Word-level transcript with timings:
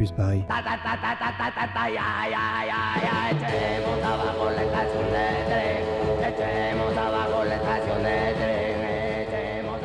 Campus 0.00 0.12
Paris. 0.12 0.44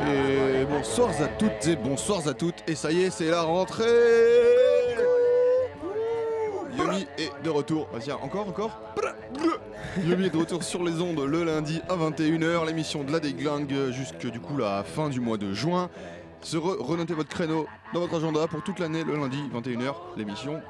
Et 0.08 0.64
bonsoir 0.64 1.10
à 1.20 1.26
toutes 1.38 1.66
et 1.66 1.76
bonsoirs 1.76 2.28
à 2.28 2.34
toutes. 2.34 2.64
Et 2.66 2.74
ça 2.74 2.92
y 2.92 3.02
est, 3.02 3.10
c'est 3.10 3.30
la 3.30 3.42
rentrée 3.42 3.84
Yomi 6.78 7.06
est 7.18 7.32
de 7.44 7.50
retour. 7.50 7.88
Vas-y, 7.92 8.12
encore, 8.12 8.48
encore 8.48 8.80
Yomi 10.02 10.26
est 10.26 10.30
de 10.30 10.38
retour 10.38 10.62
sur 10.62 10.82
les 10.82 11.00
ondes 11.00 11.20
le 11.20 11.44
lundi 11.44 11.82
à 11.88 11.96
21h. 11.96 12.66
L'émission 12.66 13.04
de 13.04 13.12
la 13.12 13.20
déglingue 13.20 13.90
jusque 13.90 14.30
du 14.30 14.40
coup 14.40 14.56
la 14.56 14.82
fin 14.82 15.10
du 15.10 15.20
mois 15.20 15.36
de 15.36 15.52
juin. 15.52 15.90
Se 16.42 16.56
re- 16.56 16.76
renotez 16.80 17.14
votre 17.14 17.28
créneau 17.28 17.66
dans 17.92 18.00
votre 18.00 18.14
agenda 18.16 18.46
pour 18.46 18.62
toute 18.62 18.78
l'année, 18.78 19.02
le 19.04 19.16
lundi 19.16 19.38
21h, 19.52 19.94
l'émission 20.16 20.60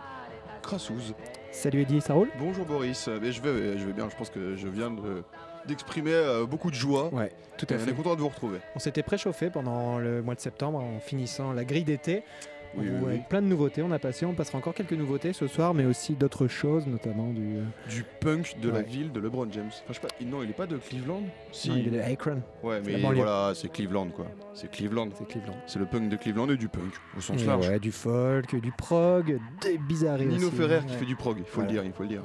Crassouz. 0.62 1.14
Salut 1.52 1.82
Eddie, 1.82 2.00
ça 2.00 2.14
roule? 2.14 2.28
Bonjour 2.38 2.64
Boris, 2.64 3.08
Euh, 3.08 3.18
mais 3.20 3.32
je 3.32 3.40
vais, 3.42 3.78
je 3.78 3.86
vais 3.86 3.92
bien, 3.92 4.08
je 4.10 4.16
pense 4.16 4.30
que 4.30 4.56
je 4.56 4.68
viens 4.68 4.90
de- 4.90 5.22
d'exprimer 5.66 6.12
euh, 6.12 6.46
beaucoup 6.46 6.70
de 6.70 6.74
joie. 6.76 7.12
Ouais, 7.12 7.32
tout 7.58 7.66
à 7.70 7.74
on 7.74 7.78
fait. 7.78 7.90
est 7.90 7.94
content 7.94 8.14
de 8.14 8.20
vous 8.20 8.28
retrouver. 8.28 8.58
On 8.74 8.78
s'était 8.78 9.02
préchauffé 9.02 9.50
pendant 9.50 9.98
le 9.98 10.22
mois 10.22 10.34
de 10.34 10.40
septembre 10.40 10.78
en 10.78 10.98
finissant 11.00 11.52
la 11.52 11.64
grille 11.64 11.84
d'été. 11.84 12.22
Oui, 12.78 13.20
plein 13.28 13.40
de 13.42 13.46
nouveautés, 13.46 13.82
on 13.82 13.90
a 13.90 13.98
passé, 13.98 14.26
on 14.26 14.34
passera 14.34 14.58
encore 14.58 14.74
quelques 14.74 14.92
nouveautés 14.92 15.32
ce 15.32 15.46
soir, 15.46 15.74
mais 15.74 15.84
aussi 15.84 16.14
d'autres 16.14 16.46
choses, 16.48 16.86
notamment 16.86 17.32
du. 17.32 17.56
euh, 17.56 17.62
Du 17.88 18.04
punk 18.20 18.56
de 18.60 18.70
la 18.70 18.82
ville 18.82 19.12
de 19.12 19.20
LeBron 19.20 19.46
James. 19.50 19.66
Enfin, 19.68 19.82
je 19.88 19.94
sais 19.94 20.00
pas, 20.00 20.08
non, 20.24 20.42
il 20.42 20.50
est 20.50 20.54
pas 20.54 20.66
de 20.66 20.76
Cleveland? 20.76 21.22
Si. 21.52 21.70
non, 21.70 21.76
il 21.76 21.88
est 21.88 21.90
de 21.90 22.00
Akron, 22.00 22.42
Ouais, 22.62 22.80
mais 22.84 22.96
voilà, 23.00 23.52
c'est 23.54 23.70
Cleveland 23.72 24.08
quoi. 24.08 24.26
C'est 24.54 24.70
Cleveland. 24.70 25.08
c'est 25.16 25.26
Cleveland. 25.26 25.56
C'est 25.66 25.78
le 25.78 25.86
punk 25.86 26.08
de 26.08 26.16
Cleveland 26.16 26.48
et 26.50 26.56
du 26.56 26.68
punk, 26.68 26.92
au 27.16 27.20
sens 27.20 27.42
Et 27.42 27.46
large. 27.46 27.68
ouais, 27.68 27.78
du 27.78 27.92
folk, 27.92 28.54
du 28.60 28.72
prog, 28.72 29.38
des 29.62 29.78
bizarreries 29.78 30.26
Nino 30.26 30.48
aussi, 30.48 30.56
Ferrer 30.56 30.80
qui 30.86 30.94
fait 30.94 31.04
du 31.04 31.16
prog, 31.16 31.36
il 31.38 31.44
faut 31.44 31.60
Voilà. 31.60 31.68
le 31.68 31.72
dire, 31.74 31.84
il 31.84 31.92
faut 31.92 32.02
le 32.02 32.08
dire. 32.10 32.22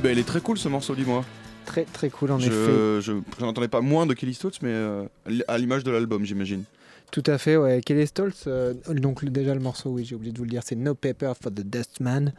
bah, 0.00 0.12
il 0.12 0.18
est 0.18 0.26
très 0.26 0.40
cool 0.40 0.58
ce 0.58 0.68
morceau, 0.68 0.94
dis-moi. 0.94 1.24
Très 1.64 1.84
très 1.84 2.10
cool 2.10 2.30
en 2.30 2.38
effet. 2.38 2.50
Je, 2.50 3.00
je 3.00 3.12
j'en 3.40 3.48
entendais 3.48 3.68
pas 3.68 3.80
moins 3.80 4.06
de 4.06 4.14
Kelly 4.14 4.34
Stoltz, 4.34 4.60
mais 4.62 4.70
euh, 4.70 5.04
à 5.48 5.58
l'image 5.58 5.84
de 5.84 5.90
l'album, 5.90 6.24
j'imagine. 6.24 6.62
Tout 7.10 7.22
à 7.26 7.38
fait, 7.38 7.56
ouais. 7.56 7.80
Kelly 7.84 8.06
Stoltz, 8.06 8.44
euh, 8.46 8.74
donc 8.88 9.24
déjà 9.24 9.54
le 9.54 9.60
morceau, 9.60 9.90
oui, 9.90 10.04
j'ai 10.04 10.14
oublié 10.14 10.32
de 10.32 10.38
vous 10.38 10.44
le 10.44 10.50
dire, 10.50 10.62
c'est 10.64 10.76
No 10.76 10.94
Paper 10.94 11.32
for 11.40 11.52
the 11.52 11.62
Dustman. 11.62 12.32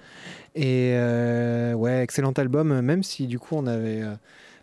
Et 0.56 0.92
euh, 0.94 1.74
ouais, 1.74 2.04
excellent 2.04 2.32
album, 2.32 2.80
même 2.82 3.04
si 3.04 3.28
du 3.28 3.40
coup 3.40 3.56
on 3.56 3.68
avait. 3.68 4.02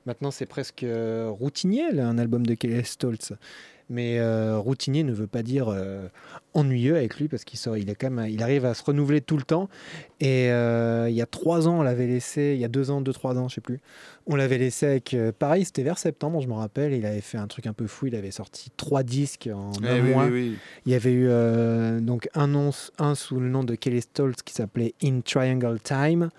maintenant 0.07 0.31
c'est 0.31 0.47
presque 0.47 0.87
routinier, 1.29 1.93
là, 1.93 2.09
un 2.09 2.19
album 2.19 2.47
de 2.47 2.55
Kelly 2.55 2.85
Stoltz. 2.85 3.33
Mais 3.91 4.19
euh, 4.19 4.59
routinier 4.59 5.03
ne 5.05 5.13
veut 5.13 5.27
pas 5.27 5.43
dire 5.43 5.69
euh, 5.69 6.09
ennuyeux 6.55 6.97
avec 6.97 7.19
lui 7.19 7.29
parce 7.29 7.45
qu'il 7.45 7.59
sort, 7.59 7.77
il, 7.77 7.91
est 7.91 7.95
quand 7.95 8.11
même, 8.11 8.27
il 8.31 8.43
arrive 8.43 8.65
à 8.65 8.73
se 8.73 8.83
renouveler 8.83 9.21
tout 9.21 9.37
le 9.37 9.43
temps. 9.43 9.69
Et 10.21 10.51
euh, 10.51 11.07
il 11.11 11.15
y 11.15 11.21
a 11.21 11.27
trois 11.27 11.69
ans, 11.69 11.81
on 11.81 11.83
l'avait 11.83 12.07
laissé, 12.07 12.53
il 12.55 12.61
y 12.61 12.65
a 12.65 12.69
deux 12.69 12.91
ans, 12.91 13.03
deux, 13.03 13.13
trois 13.13 13.37
ans, 13.37 13.49
je 13.49 13.57
sais 13.57 13.61
plus. 13.61 13.81
On 14.27 14.37
l'avait 14.37 14.57
laissé 14.57 14.87
avec, 14.87 15.15
pareil, 15.39 15.67
c'était 15.67 15.83
vers 15.83 15.99
septembre, 15.99 16.41
je 16.41 16.49
me 16.49 16.55
rappelle. 16.55 16.95
Il 16.95 17.05
avait 17.05 17.21
fait 17.21 17.37
un 17.37 17.47
truc 17.47 17.67
un 17.67 17.75
peu 17.75 17.87
fou. 17.87 18.07
Il 18.07 18.15
avait 18.15 18.31
sorti 18.31 18.71
trois 18.79 19.03
disques 19.03 19.51
en 19.53 19.71
un 19.85 19.97
Eh 19.97 20.01
oui, 20.01 20.11
mois. 20.11 20.25
oui, 20.25 20.31
oui. 20.33 20.57
Il 20.87 20.93
y 20.93 20.95
avait 20.95 21.13
eu 21.13 21.29
donc 22.01 22.29
un, 22.35 22.71
un 22.99 23.15
sous 23.15 23.39
le 23.39 23.49
nom 23.51 23.65
de 23.65 23.75
Kelly 23.75 24.01
Stoltz 24.01 24.43
qui 24.43 24.55
s'appelait 24.55 24.95
In 25.03 25.21
Triangle 25.21 25.79
Time. 25.79 26.31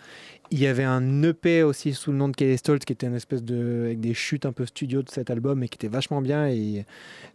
Il 0.51 0.59
y 0.59 0.67
avait 0.67 0.83
un 0.83 1.23
EP 1.23 1.63
aussi 1.63 1.93
sous 1.93 2.11
le 2.11 2.17
nom 2.17 2.29
de 2.29 2.35
Kelly 2.35 2.57
Stoltz 2.57 2.85
qui 2.85 2.93
était 2.93 3.07
une 3.07 3.15
espèce 3.15 3.43
de 3.43 3.85
avec 3.85 3.99
des 3.99 4.13
chutes 4.13 4.45
un 4.45 4.51
peu 4.51 4.65
studio 4.65 5.01
de 5.01 5.09
cet 5.09 5.29
album 5.29 5.63
et 5.63 5.69
qui 5.69 5.75
était 5.75 5.87
vachement 5.87 6.21
bien 6.21 6.47
et 6.47 6.85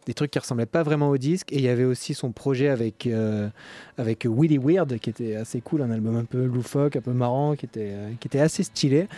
des 0.07 0.15
trucs 0.15 0.31
qui 0.31 0.39
ressemblaient 0.39 0.67
pas 0.67 0.83
vraiment 0.83 1.11
au 1.11 1.19
disque. 1.19 1.53
Et 1.53 1.57
il 1.57 1.63
y 1.63 1.69
avait 1.69 1.85
aussi 1.85 2.15
son 2.15 2.33
projet 2.33 2.69
avec 2.69 3.07
euh, 3.07 3.49
avec 3.99 4.27
Willy 4.27 4.59
Weird 4.59 4.99
qui 4.99 5.11
était 5.11 5.37
assez 5.37 5.61
cool, 5.61 5.83
un 5.83 5.91
album 5.91 6.17
un 6.17 6.25
peu 6.25 6.45
loufoque, 6.45 6.97
un 6.97 7.01
peu 7.01 7.13
marrant, 7.13 7.57
qui 7.57 7.67
était 7.67 7.91
euh, 7.93 8.11
qui 8.21 8.29
était 8.29 8.41
assez 8.41 8.63
stylé. 8.63 9.09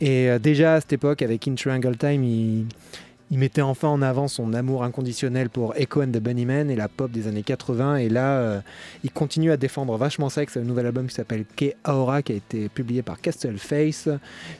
Et 0.00 0.30
euh, 0.30 0.38
déjà 0.38 0.74
à 0.74 0.80
cette 0.80 0.92
époque 0.92 1.22
avec 1.22 1.46
In 1.48 1.54
Triangle 1.54 1.96
Time, 1.96 2.24
il 2.24 2.66
il 3.30 3.38
mettait 3.38 3.62
enfin 3.62 3.88
en 3.88 4.02
avant 4.02 4.26
son 4.26 4.52
amour 4.54 4.82
inconditionnel 4.82 5.50
pour 5.50 5.76
Echo 5.76 6.02
and 6.02 6.08
the 6.08 6.18
Bunnymen 6.18 6.68
et 6.68 6.74
la 6.74 6.88
pop 6.88 7.10
des 7.10 7.28
années 7.28 7.44
80. 7.44 7.96
Et 7.96 8.08
là, 8.08 8.32
euh, 8.38 8.60
il 9.04 9.12
continue 9.12 9.52
à 9.52 9.56
défendre 9.56 9.96
vachement 9.96 10.28
ça 10.28 10.40
avec 10.40 10.56
un 10.56 10.62
nouvel 10.62 10.86
album 10.86 11.06
qui 11.06 11.14
s'appelle 11.14 11.44
Ke 11.44 11.74
Aora, 11.84 12.22
qui 12.22 12.32
a 12.32 12.34
été 12.34 12.68
publié 12.68 13.02
par 13.02 13.20
Castle 13.20 13.58
Face. 13.58 14.08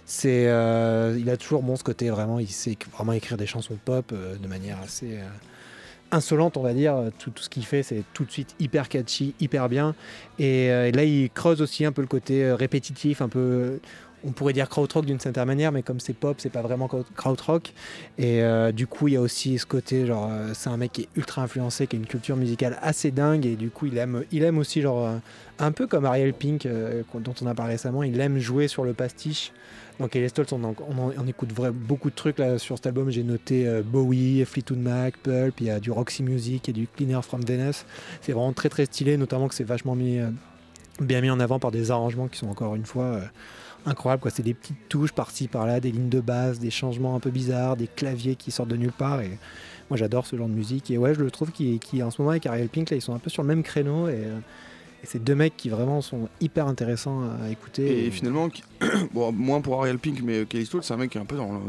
C'est, 0.06 0.46
euh, 0.46 1.16
il 1.18 1.28
a 1.30 1.36
toujours 1.36 1.62
bon 1.62 1.74
ce 1.74 1.82
côté 1.82 2.10
vraiment, 2.10 2.38
il 2.38 2.48
sait 2.48 2.76
vraiment 2.92 3.12
écrire 3.12 3.36
des 3.36 3.46
chansons 3.46 3.76
pop 3.84 4.12
euh, 4.12 4.36
de 4.36 4.46
manière 4.46 4.78
assez 4.80 5.18
insolente, 6.12 6.56
on 6.56 6.62
va 6.62 6.72
dire. 6.72 7.10
Tout, 7.18 7.32
ce 7.36 7.48
qu'il 7.48 7.64
fait, 7.64 7.82
c'est 7.82 8.04
tout 8.14 8.24
de 8.24 8.30
suite 8.30 8.54
hyper 8.60 8.88
catchy, 8.88 9.34
hyper 9.40 9.68
bien. 9.68 9.96
Et, 10.38 10.66
et 10.66 10.92
là, 10.92 11.04
il 11.04 11.30
creuse 11.30 11.60
aussi 11.60 11.84
un 11.84 11.92
peu 11.92 12.02
le 12.02 12.08
côté 12.08 12.52
répétitif, 12.52 13.20
un 13.20 13.28
peu. 13.28 13.80
On 14.22 14.32
pourrait 14.32 14.52
dire 14.52 14.68
krautrock 14.68 15.06
d'une 15.06 15.18
certaine 15.18 15.46
manière, 15.46 15.72
mais 15.72 15.82
comme 15.82 15.98
c'est 15.98 16.12
pop, 16.12 16.36
c'est 16.38 16.50
pas 16.50 16.60
vraiment 16.60 16.88
kraut- 16.88 17.06
krautrock. 17.16 17.72
Et 18.18 18.42
euh, 18.42 18.70
du 18.70 18.86
coup, 18.86 19.08
il 19.08 19.14
y 19.14 19.16
a 19.16 19.20
aussi 19.20 19.58
ce 19.58 19.64
côté, 19.64 20.06
genre, 20.06 20.28
euh, 20.30 20.50
c'est 20.52 20.68
un 20.68 20.76
mec 20.76 20.92
qui 20.92 21.02
est 21.02 21.08
ultra 21.16 21.42
influencé, 21.42 21.86
qui 21.86 21.96
a 21.96 21.98
une 21.98 22.06
culture 22.06 22.36
musicale 22.36 22.78
assez 22.82 23.10
dingue, 23.10 23.46
et 23.46 23.56
du 23.56 23.70
coup, 23.70 23.86
il 23.86 23.96
aime, 23.96 24.24
il 24.30 24.42
aime 24.42 24.58
aussi, 24.58 24.82
genre, 24.82 25.06
euh, 25.06 25.16
un 25.58 25.72
peu 25.72 25.86
comme 25.86 26.04
Ariel 26.04 26.34
Pink, 26.34 26.68
dont 27.14 27.34
on 27.40 27.46
a 27.46 27.54
parlé 27.54 27.72
récemment, 27.72 28.02
il 28.02 28.20
aime 28.20 28.38
jouer 28.38 28.68
sur 28.68 28.84
le 28.84 28.92
pastiche. 28.92 29.52
Donc, 29.98 30.16
Ellie 30.16 30.30
Stoltz, 30.30 30.52
on, 30.52 31.26
écoute 31.26 31.50
beaucoup 31.74 32.08
de 32.08 32.14
trucs 32.14 32.40
sur 32.56 32.76
cet 32.76 32.86
album. 32.86 33.10
J'ai 33.10 33.22
noté 33.22 33.68
Bowie, 33.84 34.42
Fleetwood 34.46 34.78
Mac, 34.78 35.18
Pulp, 35.18 35.60
il 35.60 35.66
y 35.66 35.70
a 35.70 35.78
du 35.78 35.90
Roxy 35.90 36.22
Music 36.22 36.70
et 36.70 36.72
du 36.72 36.86
Cleaner 36.86 37.20
from 37.22 37.42
Venice. 37.44 37.84
C'est 38.22 38.32
vraiment 38.32 38.54
très 38.54 38.70
très 38.70 38.86
stylé, 38.86 39.18
notamment 39.18 39.48
que 39.48 39.54
c'est 39.54 39.64
vachement 39.64 39.94
bien 39.94 41.20
mis 41.20 41.30
en 41.30 41.40
avant 41.40 41.58
par 41.58 41.70
des 41.70 41.90
arrangements 41.90 42.28
qui 42.28 42.38
sont 42.38 42.48
encore 42.48 42.74
une 42.74 42.86
fois 42.86 43.20
incroyables. 43.86 44.22
quoi. 44.22 44.30
C'est 44.30 44.42
des 44.42 44.54
petites 44.54 44.88
touches 44.88 45.12
par-ci 45.12 45.48
par-là, 45.48 45.80
des 45.80 45.92
lignes 45.92 46.08
de 46.08 46.20
basse, 46.20 46.58
des 46.58 46.70
changements 46.70 47.14
un 47.16 47.20
peu 47.20 47.30
bizarres, 47.30 47.76
des 47.76 47.88
claviers 47.88 48.36
qui 48.36 48.50
sortent 48.50 48.70
de 48.70 48.76
nulle 48.76 48.92
part. 48.92 49.20
Et 49.20 49.38
moi 49.88 49.96
j'adore 49.96 50.26
ce 50.26 50.36
genre 50.36 50.48
de 50.48 50.54
musique. 50.54 50.90
Et 50.90 50.98
ouais, 50.98 51.14
je 51.14 51.20
le 51.20 51.30
trouve 51.30 51.50
qui, 51.52 51.78
qui 51.78 52.02
en 52.02 52.10
ce 52.10 52.20
moment 52.20 52.30
avec 52.30 52.46
Ariel 52.46 52.68
Pink, 52.68 52.90
là, 52.90 52.96
ils 52.96 53.02
sont 53.02 53.14
un 53.14 53.18
peu 53.18 53.30
sur 53.30 53.42
le 53.42 53.48
même 53.48 53.62
créneau. 53.62 54.08
Et, 54.08 54.14
euh, 54.14 54.38
et 55.02 55.06
c'est 55.06 55.22
deux 55.22 55.34
mecs 55.34 55.56
qui 55.56 55.70
vraiment 55.70 56.02
sont 56.02 56.28
hyper 56.42 56.66
intéressants 56.66 57.22
à 57.42 57.48
écouter. 57.50 58.06
Et 58.06 58.10
finalement, 58.10 58.50
bon, 59.14 59.32
moins 59.32 59.62
pour 59.62 59.80
Ariel 59.80 59.98
Pink, 59.98 60.20
mais 60.22 60.44
Kelly 60.44 60.66
Stoltz, 60.66 60.86
c'est 60.86 60.92
un 60.92 60.98
mec 60.98 61.10
qui 61.10 61.18
est 61.18 61.20
un 61.20 61.24
peu 61.24 61.36
dans, 61.36 61.62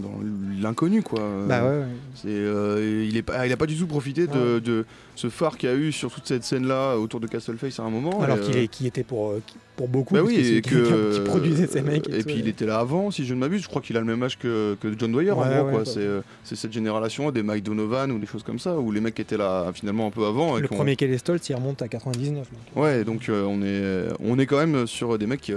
l'inconnu, 0.61 1.01
quoi. 1.01 1.21
Bah 1.47 1.63
ouais, 1.63 1.79
ouais. 1.79 1.85
C'est, 2.15 2.27
euh, 2.27 3.05
il, 3.07 3.15
est 3.15 3.21
pas, 3.21 3.47
il 3.47 3.53
a 3.53 3.57
pas 3.57 3.67
du 3.67 3.77
tout 3.77 3.87
profité 3.87 4.27
de, 4.27 4.59
de 4.59 4.85
ce 5.21 5.29
phare 5.29 5.57
qu'il 5.57 5.69
y 5.69 5.71
a 5.71 5.75
eu 5.75 5.91
sur 5.91 6.11
toute 6.11 6.25
cette 6.25 6.43
scène-là 6.43 6.97
autour 6.97 7.19
de 7.19 7.27
Castleface 7.27 7.79
à 7.79 7.83
un 7.83 7.91
moment. 7.91 8.21
Alors 8.21 8.37
et, 8.37 8.41
qu'il 8.41 8.57
euh, 8.57 8.63
est, 8.63 8.67
qui 8.67 8.87
était 8.87 9.03
pour, 9.03 9.29
euh, 9.29 9.41
pour 9.75 9.87
beaucoup, 9.87 10.15
Bah 10.15 10.23
oui, 10.23 10.35
et 10.35 10.61
que, 10.63 11.13
qui 11.13 11.19
produisait 11.21 11.67
ces 11.67 11.83
mecs. 11.83 12.09
Et, 12.09 12.19
tout, 12.19 12.25
puis 12.25 12.39
il 12.39 12.47
était 12.47 12.65
là 12.65 12.79
avant, 12.79 13.11
si 13.11 13.23
je 13.23 13.35
ne 13.35 13.39
m'abuse. 13.39 13.61
Je 13.61 13.67
crois 13.67 13.83
qu'il 13.83 13.95
a 13.97 13.99
le 13.99 14.05
même 14.07 14.23
âge 14.23 14.39
que, 14.39 14.75
que 14.81 14.87
John 14.97 15.11
Dwyer, 15.11 15.31
en 15.31 15.35
gros. 15.35 15.77
ouais. 15.77 15.85
C'est, 15.85 15.99
euh, 15.99 16.21
c'est 16.43 16.55
cette 16.55 16.73
génération 16.73 17.29
des 17.29 17.43
Mike 17.43 17.63
Donovan 17.63 18.11
ou 18.11 18.17
des 18.17 18.25
choses 18.25 18.41
comme 18.41 18.57
ça, 18.57 18.79
où 18.79 18.91
les 18.91 18.99
mecs 18.99 19.19
étaient 19.19 19.37
là 19.37 19.71
finalement 19.75 20.07
un 20.07 20.11
peu 20.11 20.25
avant. 20.25 20.57
et 20.57 20.61
Le 20.61 20.67
premier 20.67 20.95
Kelly 20.95 21.19
Stoltz, 21.19 21.47
il 21.49 21.55
remonte 21.55 21.83
à 21.83 21.87
99. 21.87 22.47
donc. 22.49 22.83
Ouais, 22.83 23.03
donc 23.03 23.29
on, 23.29 23.61
est, 23.61 24.07
on 24.23 24.39
est 24.39 24.47
quand 24.47 24.57
même 24.57 24.87
sur 24.87 25.19
des 25.19 25.27
mecs, 25.27 25.51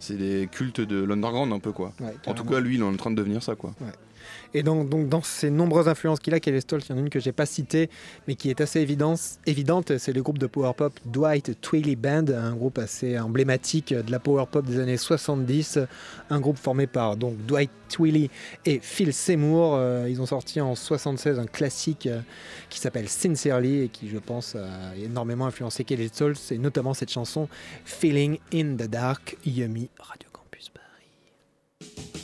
c'est 0.00 0.16
des 0.16 0.48
cultes 0.50 0.80
de 0.80 1.04
l'underground 1.04 1.52
un 1.52 1.60
peu, 1.60 1.70
quoi. 1.70 1.92
En 2.26 2.34
tout 2.34 2.44
cas, 2.44 2.58
lui, 2.58 2.74
il 2.74 2.80
est 2.80 2.84
en 2.84 2.96
train 2.96 3.12
de 3.12 3.16
devenir 3.16 3.44
ça, 3.44 3.54
quoi. 3.54 3.74
Et 4.56 4.62
donc, 4.62 4.88
dans 5.08 5.22
ces 5.22 5.50
nombreuses 5.50 5.88
influences 5.88 6.20
qu'il 6.20 6.32
a, 6.32 6.38
Kelly 6.38 6.60
Stoltz, 6.60 6.86
il 6.86 6.92
y 6.92 6.94
en 6.94 6.98
a 6.98 7.00
une 7.00 7.10
que 7.10 7.18
j'ai 7.18 7.32
pas 7.32 7.44
citée, 7.44 7.90
mais 8.28 8.36
qui 8.36 8.50
est 8.50 8.60
assez 8.60 8.80
évidente, 8.80 9.98
c'est 9.98 10.12
le 10.12 10.22
groupe 10.22 10.38
de 10.38 10.46
power 10.46 10.72
pop 10.76 10.92
Dwight 11.06 11.60
Twilley 11.60 11.96
Band, 11.96 12.26
un 12.28 12.54
groupe 12.54 12.78
assez 12.78 13.18
emblématique 13.18 13.92
de 13.92 14.10
la 14.12 14.20
power 14.20 14.44
pop 14.50 14.64
des 14.64 14.78
années 14.78 14.96
70, 14.96 15.80
un 16.30 16.40
groupe 16.40 16.56
formé 16.56 16.86
par 16.86 17.16
donc 17.16 17.36
Dwight 17.46 17.70
Twilley 17.88 18.30
et 18.64 18.78
Phil 18.80 19.12
Seymour. 19.12 19.74
Euh, 19.74 20.06
ils 20.08 20.22
ont 20.22 20.26
sorti 20.26 20.60
en 20.60 20.76
76 20.76 21.40
un 21.40 21.46
classique 21.46 22.06
euh, 22.06 22.20
qui 22.70 22.78
s'appelle 22.78 23.08
Sincerely 23.08 23.82
et 23.82 23.88
qui, 23.88 24.08
je 24.08 24.18
pense, 24.18 24.54
a 24.54 24.96
énormément 24.96 25.46
influencé 25.46 25.82
Kelly 25.82 26.08
Stoltz, 26.08 26.52
et 26.52 26.58
notamment 26.58 26.94
cette 26.94 27.10
chanson 27.10 27.48
Feeling 27.84 28.38
in 28.52 28.76
the 28.76 28.88
Dark, 28.88 29.36
Yummy 29.44 29.90
Radio 29.98 30.28
Campus 30.32 30.70
Paris. 30.70 32.23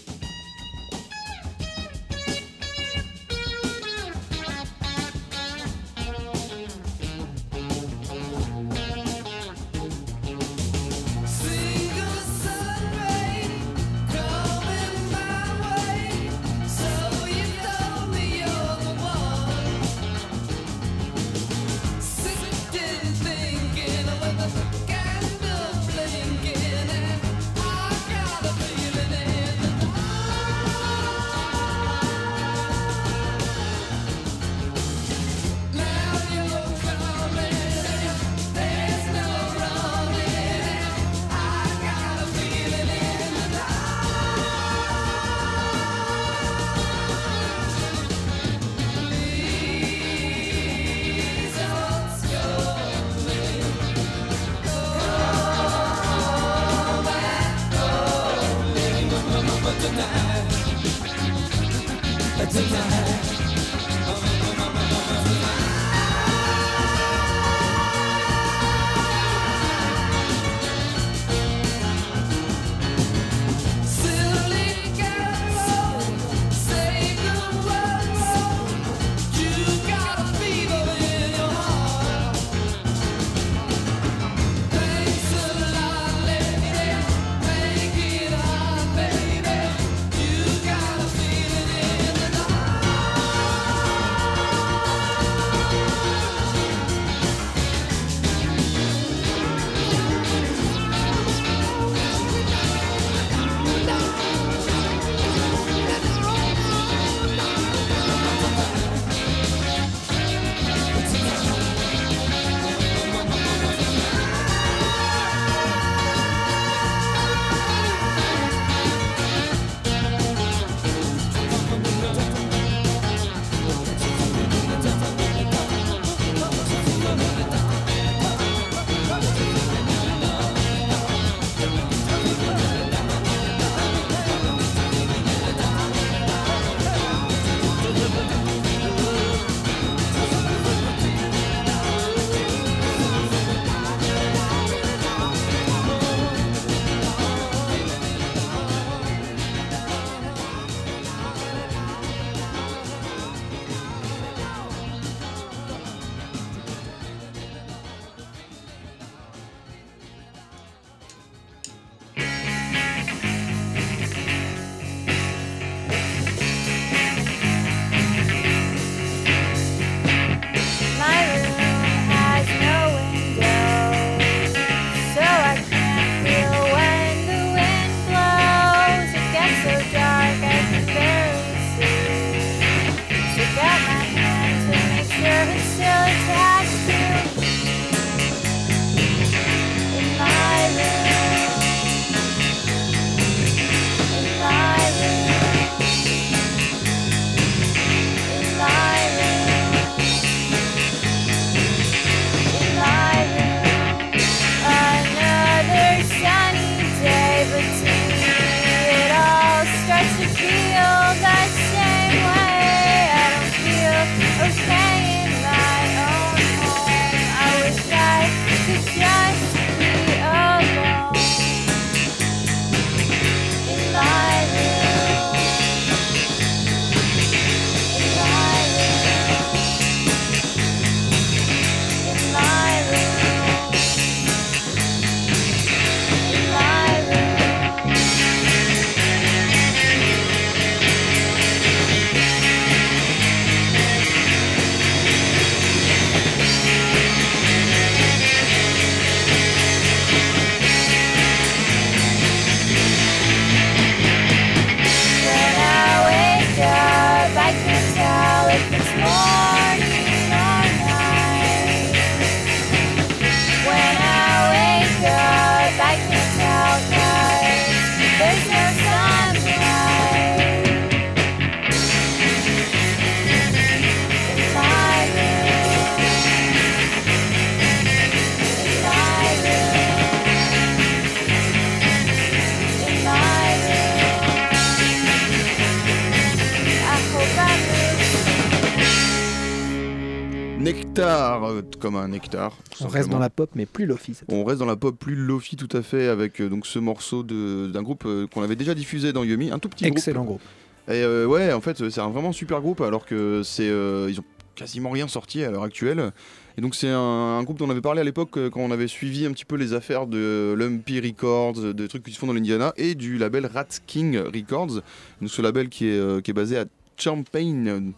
Comme 291.80 291.96
un 291.96 292.06
nectar. 292.08 292.56
On 292.80 292.86
reste 292.86 293.08
dans 293.08 293.18
la 293.18 293.30
pop, 293.30 293.50
mais 293.56 293.66
plus 293.66 293.86
lofi. 293.86 294.16
On 294.28 294.44
reste 294.44 294.60
dans 294.60 294.66
la 294.66 294.76
pop 294.76 294.96
plus 294.96 295.16
lofi 295.16 295.56
tout 295.56 295.74
à 295.76 295.82
fait 295.82 296.06
avec 296.06 296.40
euh, 296.40 296.48
donc 296.48 296.66
ce 296.66 296.78
morceau 296.78 297.22
d'un 297.24 297.82
groupe 297.82 298.04
euh, 298.06 298.26
qu'on 298.28 298.42
avait 298.42 298.56
déjà 298.56 298.74
diffusé 298.74 299.12
dans 299.12 299.24
Yumi, 299.24 299.50
un 299.50 299.58
tout 299.58 299.68
petit 299.68 299.86
Excellent 299.86 300.24
groupe. 300.24 300.40
groupe. 300.40 300.94
Et 300.94 301.02
euh, 301.02 301.26
ouais, 301.26 301.52
en 301.52 301.60
fait, 301.60 301.88
c'est 301.90 302.00
un 302.00 302.08
vraiment 302.10 302.32
super 302.32 302.60
groupe 302.60 302.80
alors 302.80 303.04
que 303.06 303.42
c'est 303.44 303.66
ils 303.66 304.20
ont 304.20 304.24
quasiment 304.54 304.90
rien 304.90 305.08
sorti 305.08 305.42
à 305.42 305.50
l'heure 305.50 305.62
actuelle. 305.62 306.12
Et 306.58 306.60
donc 306.60 306.74
c'est 306.74 306.88
un, 306.88 306.98
un 306.98 307.42
groupe 307.44 307.56
dont 307.58 307.66
on 307.66 307.70
avait 307.70 307.80
parlé 307.80 308.00
à 308.00 308.04
l'époque 308.04 308.36
euh, 308.36 308.50
quand 308.50 308.60
on 308.60 308.70
avait 308.70 308.88
suivi 308.88 309.24
un 309.24 309.32
petit 309.32 309.44
peu 309.46 309.56
les 309.56 309.72
affaires 309.72 310.06
de 310.06 310.54
Lumpy 310.58 311.00
Records, 311.00 311.72
des 311.74 311.88
trucs 311.88 312.02
qui 312.02 312.12
se 312.12 312.18
font 312.18 312.26
dans 312.26 312.34
l'Indiana 312.34 312.74
et 312.76 312.94
du 312.94 313.16
label 313.16 313.46
Rat 313.46 313.68
King 313.86 314.18
Records. 314.18 314.82
Donc 315.20 315.30
ce 315.30 315.40
label 315.40 315.68
qui 315.70 315.86
est, 315.86 316.22
qui 316.22 316.30
est 316.32 316.34
basé 316.34 316.58
à 316.58 316.64
Champaign 317.00 317.92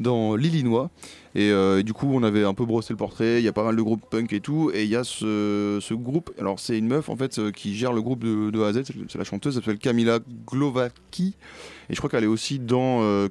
dans 0.00 0.36
l'Illinois. 0.36 0.90
Et, 1.34 1.50
euh, 1.50 1.82
du 1.82 1.92
coup, 1.92 2.08
on 2.12 2.22
avait 2.22 2.44
un 2.44 2.54
peu 2.54 2.64
brossé 2.64 2.92
le 2.92 2.96
portrait. 2.96 3.40
Il 3.40 3.44
y 3.44 3.48
a 3.48 3.52
pas 3.52 3.64
mal 3.64 3.76
de 3.76 3.82
groupes 3.82 4.08
punk 4.08 4.32
et 4.32 4.40
tout. 4.40 4.70
Et 4.72 4.84
il 4.84 4.90
y 4.90 4.96
a 4.96 5.04
ce, 5.04 5.94
groupe. 5.94 6.30
Alors, 6.38 6.58
c'est 6.58 6.78
une 6.78 6.88
meuf 6.88 7.08
en 7.08 7.16
fait 7.16 7.38
euh, 7.38 7.50
qui 7.50 7.74
gère 7.74 7.92
le 7.92 8.02
groupe 8.02 8.24
de, 8.24 8.50
de. 8.50 8.82
C'est- 8.84 9.18
la 9.18 9.24
chanteuse. 9.24 9.56
Elle 9.56 9.62
s'appelle 9.62 9.78
Camila 9.78 10.18
Glovaki. 10.46 11.34
Et 11.88 11.94
je 11.94 11.98
crois 11.98 12.10
qu'elle 12.10 12.24
est 12.24 12.28
aussi 12.28 12.58
dans 12.58 13.00
euh, 13.02 13.28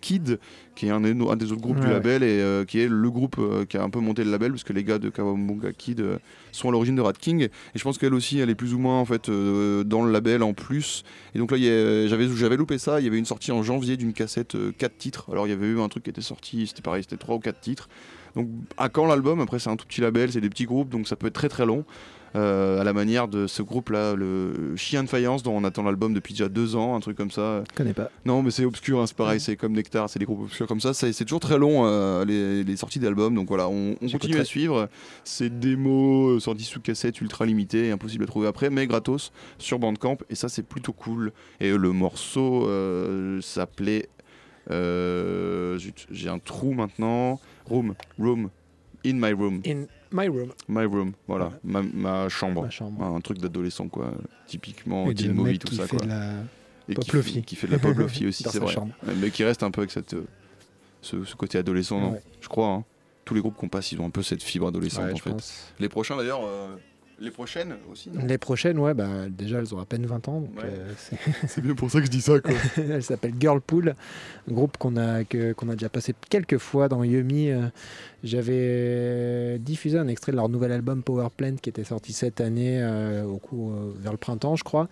Kid, 0.00 0.38
qui 0.74 0.86
est 0.86 0.90
un, 0.90 1.00
des- 1.00 1.10
un 1.10 1.36
des 1.36 1.52
autres 1.52 1.60
groupes 1.62 1.80
du 1.80 1.86
Ouais, 1.86 1.92
label 1.94 2.22
et 2.22 2.40
euh, 2.40 2.64
qui 2.64 2.80
est 2.80 2.88
le 2.88 3.10
groupe 3.10 3.36
euh, 3.38 3.64
qui 3.64 3.76
a 3.76 3.82
un 3.82 3.90
peu 3.90 3.98
monté 4.00 4.24
le 4.24 4.30
label, 4.30 4.50
parce 4.52 4.64
que 4.64 4.72
les 4.72 4.84
gars 4.84 4.98
de 4.98 5.08
Kawambunga 5.08 5.72
Kid 5.72 6.00
euh, 6.00 6.18
sont 6.52 6.68
à 6.68 6.72
l'origine 6.72 6.94
de 6.96 7.00
Rat 7.00 7.14
King. 7.14 7.42
Et 7.42 7.50
je 7.78 7.82
pense 7.82 7.98
qu'elle 7.98 8.14
aussi, 8.14 8.38
elle 8.38 8.50
est 8.50 8.54
plus 8.54 8.74
ou 8.74 8.78
moins 8.78 8.98
en 9.00 9.04
fait 9.04 9.28
dans 9.30 10.04
le 10.04 10.12
label 10.12 10.42
en 10.42 10.52
plus. 10.54 11.02
Et 11.34 11.38
donc 11.38 11.50
là, 11.50 11.58
j'avais 11.58 12.56
loupé 12.56 12.78
ça. 12.78 13.00
Il 13.00 13.04
y 13.04 13.08
avait 13.08 13.18
une 13.18 13.24
sortie 13.24 13.52
en 13.52 13.62
janvier 13.62 13.96
d'une 13.96 14.12
cassette 14.12 14.56
4 14.78 14.96
titres. 14.98 15.26
Alors 15.32 15.46
il 15.46 15.50
y 15.50 15.52
avait 15.54 15.66
eu 15.66 15.80
un 15.80 15.88
truc 15.88 16.04
qui 16.04 16.10
était 16.10 16.20
sorti, 16.20 16.66
c'était 16.66 16.82
pareil, 16.82 17.02
c'était 17.02 17.16
3 17.16 17.36
ou 17.36 17.40
4 17.40 17.60
titres. 17.60 17.88
Donc 18.34 18.48
à 18.76 18.88
quand 18.90 19.06
l'album? 19.06 19.40
Après, 19.40 19.58
c'est 19.58 19.70
un 19.70 19.76
tout 19.76 19.86
petit 19.86 20.02
label, 20.02 20.30
c'est 20.30 20.40
des 20.42 20.50
petits 20.50 20.66
groupes, 20.66 20.88
donc 20.90 21.08
ça 21.08 21.16
peut 21.16 21.26
être 21.28 21.32
très 21.34 21.48
très 21.48 21.64
long. 21.66 21.84
Euh, 22.36 22.80
à 22.80 22.84
la 22.84 22.92
manière 22.92 23.28
de 23.28 23.46
ce 23.46 23.62
groupe-là, 23.62 24.14
le 24.14 24.74
Chien 24.76 25.02
de 25.02 25.08
Faïence, 25.08 25.42
dont 25.42 25.52
on 25.56 25.64
attend 25.64 25.82
l'album 25.82 26.12
depuis 26.12 26.34
déjà 26.34 26.48
deux 26.50 26.76
ans, 26.76 26.94
un 26.94 27.00
truc 27.00 27.16
comme 27.16 27.30
ça. 27.30 27.64
Je 27.70 27.74
connais 27.74 27.94
pas. 27.94 28.10
Non, 28.26 28.42
mais 28.42 28.50
c'est 28.50 28.64
obscur, 28.66 29.00
hein, 29.00 29.06
c'est 29.06 29.16
pareil, 29.16 29.40
c'est 29.40 29.56
comme 29.56 29.72
Nectar, 29.72 30.10
c'est 30.10 30.18
des 30.18 30.26
groupes 30.26 30.42
obscurs 30.42 30.66
comme 30.66 30.80
ça. 30.80 30.92
C'est 30.92 31.12
c'est 31.14 31.24
toujours 31.24 31.40
très 31.40 31.56
long, 31.58 31.86
euh, 31.86 32.24
les, 32.26 32.62
les 32.62 32.76
sorties 32.76 32.98
d'albums. 32.98 33.34
Donc 33.34 33.48
voilà, 33.48 33.68
on, 33.68 33.96
on 34.02 34.08
continue 34.08 34.36
à 34.38 34.44
suivre. 34.44 34.88
C'est 35.24 35.58
démos 35.58 36.36
euh, 36.36 36.40
sorties 36.40 36.64
sous 36.64 36.80
cassette, 36.80 37.20
ultra 37.22 37.46
limitées, 37.46 37.90
impossible 37.90 38.24
à 38.24 38.26
trouver 38.26 38.48
après, 38.48 38.68
mais 38.68 38.86
gratos 38.86 39.32
sur 39.58 39.78
Bandcamp. 39.78 40.18
Et 40.28 40.34
ça, 40.34 40.48
c'est 40.50 40.62
plutôt 40.66 40.92
cool. 40.92 41.32
Et 41.60 41.70
le 41.70 41.92
morceau 41.92 42.66
euh, 42.68 43.40
s'appelait. 43.40 44.08
euh, 44.70 45.78
J'ai 46.10 46.28
un 46.28 46.38
trou 46.38 46.72
maintenant. 46.72 47.40
Room, 47.68 47.94
room, 48.18 48.50
in 49.04 49.14
my 49.14 49.32
room, 49.32 49.60
In 49.66 49.86
my 50.12 50.28
room, 50.28 50.50
my 50.68 50.84
room, 50.84 51.12
voilà, 51.26 51.52
ma, 51.64 51.82
ma 51.82 52.28
chambre. 52.28 52.62
ma 52.62 52.70
chambre. 52.70 53.02
Un 53.04 53.20
truc 53.20 53.38
d'adolescent, 53.38 53.88
quoi. 53.88 54.12
Typiquement, 54.46 55.10
Et 55.10 55.14
de 55.14 55.22
teen 55.22 55.32
movie, 55.32 55.58
tout 55.58 55.68
qui 55.68 55.76
ça, 55.76 55.86
fait 55.86 55.96
quoi. 55.96 56.06
de 56.06 56.10
la... 56.10 56.32
Et 56.88 56.94
Pop 56.94 57.04
qui, 57.04 57.10
fait- 57.22 57.42
qui 57.42 57.56
fait 57.56 57.66
de 57.66 57.72
la 57.72 57.78
pop 57.80 57.98
aussi, 58.28 58.30
c'est 58.32 58.58
vrai. 58.60 58.72
chambre. 58.72 58.94
Mais 59.20 59.30
qui 59.30 59.42
reste 59.44 59.62
un 59.64 59.70
peu 59.72 59.80
avec 59.80 59.90
cette, 59.90 60.14
euh, 60.14 60.24
ce, 61.02 61.24
ce 61.24 61.34
côté 61.34 61.58
adolescent, 61.58 62.00
non. 62.00 62.18
Je 62.40 62.48
crois. 62.48 62.68
hein. 62.68 62.84
Tous 63.24 63.34
les 63.34 63.40
groupes 63.40 63.56
qu'on 63.56 63.68
passe, 63.68 63.90
ils 63.90 64.00
ont 64.00 64.06
un 64.06 64.10
peu 64.10 64.22
cette 64.22 64.40
fibre 64.42 64.68
adolescente, 64.68 65.06
Ouais, 65.06 65.12
en 65.12 65.16
fait. 65.16 65.30
pense. 65.30 65.72
Les 65.80 65.88
prochains, 65.88 66.16
d'ailleurs, 66.16 66.44
euh, 66.44 66.76
les 67.18 67.30
prochaines 67.30 67.74
aussi, 67.90 68.10
non? 68.10 68.24
Les 68.26 68.38
prochaines, 68.38 68.78
ouais, 68.78 68.92
bah, 68.94 69.28
déjà 69.30 69.58
elles 69.58 69.74
ont 69.74 69.78
à 69.78 69.86
peine 69.86 70.04
20 70.06 70.28
ans. 70.28 70.40
Donc, 70.40 70.56
Ouais. 70.56 70.64
euh, 70.66 70.92
c'est- 71.48 71.60
bien 71.62 71.74
pour 71.74 71.90
ça 71.90 72.00
que 72.00 72.06
je 72.06 72.10
dis 72.10 72.20
ça, 72.20 72.38
quoi. 72.40 72.52
Elle 72.76 73.02
s'appelle 73.02 73.32
Girlpool, 73.40 73.94
un 74.50 74.52
groupe 74.52 74.76
qu'on 74.76 74.96
a, 74.96 75.24
que- 75.24 75.52
qu'on 75.54 75.68
a 75.70 75.72
déjà 75.72 75.88
passé 75.88 76.14
quelques 76.28 76.58
fois 76.58 76.88
dans 76.88 77.02
Yumi. 77.04 77.50
Euh, 77.50 77.68
J'avais 78.24 79.58
diffusé 79.58 79.98
un 79.98 80.08
extrait 80.08 80.32
de 80.32 80.36
leur 80.36 80.48
nouvel 80.48 80.72
album 80.72 81.02
Power 81.02 81.28
Plant 81.36 81.56
qui 81.60 81.68
était 81.70 81.84
sorti 81.84 82.12
cette 82.12 82.40
année, 82.40 82.82
euh, 82.82 83.24
au 83.24 83.38
coup, 83.38 83.70
euh, 83.72 83.92
vers 83.98 84.12
le 84.12 84.18
printemps, 84.18 84.56
je 84.56 84.64
crois. 84.64 84.88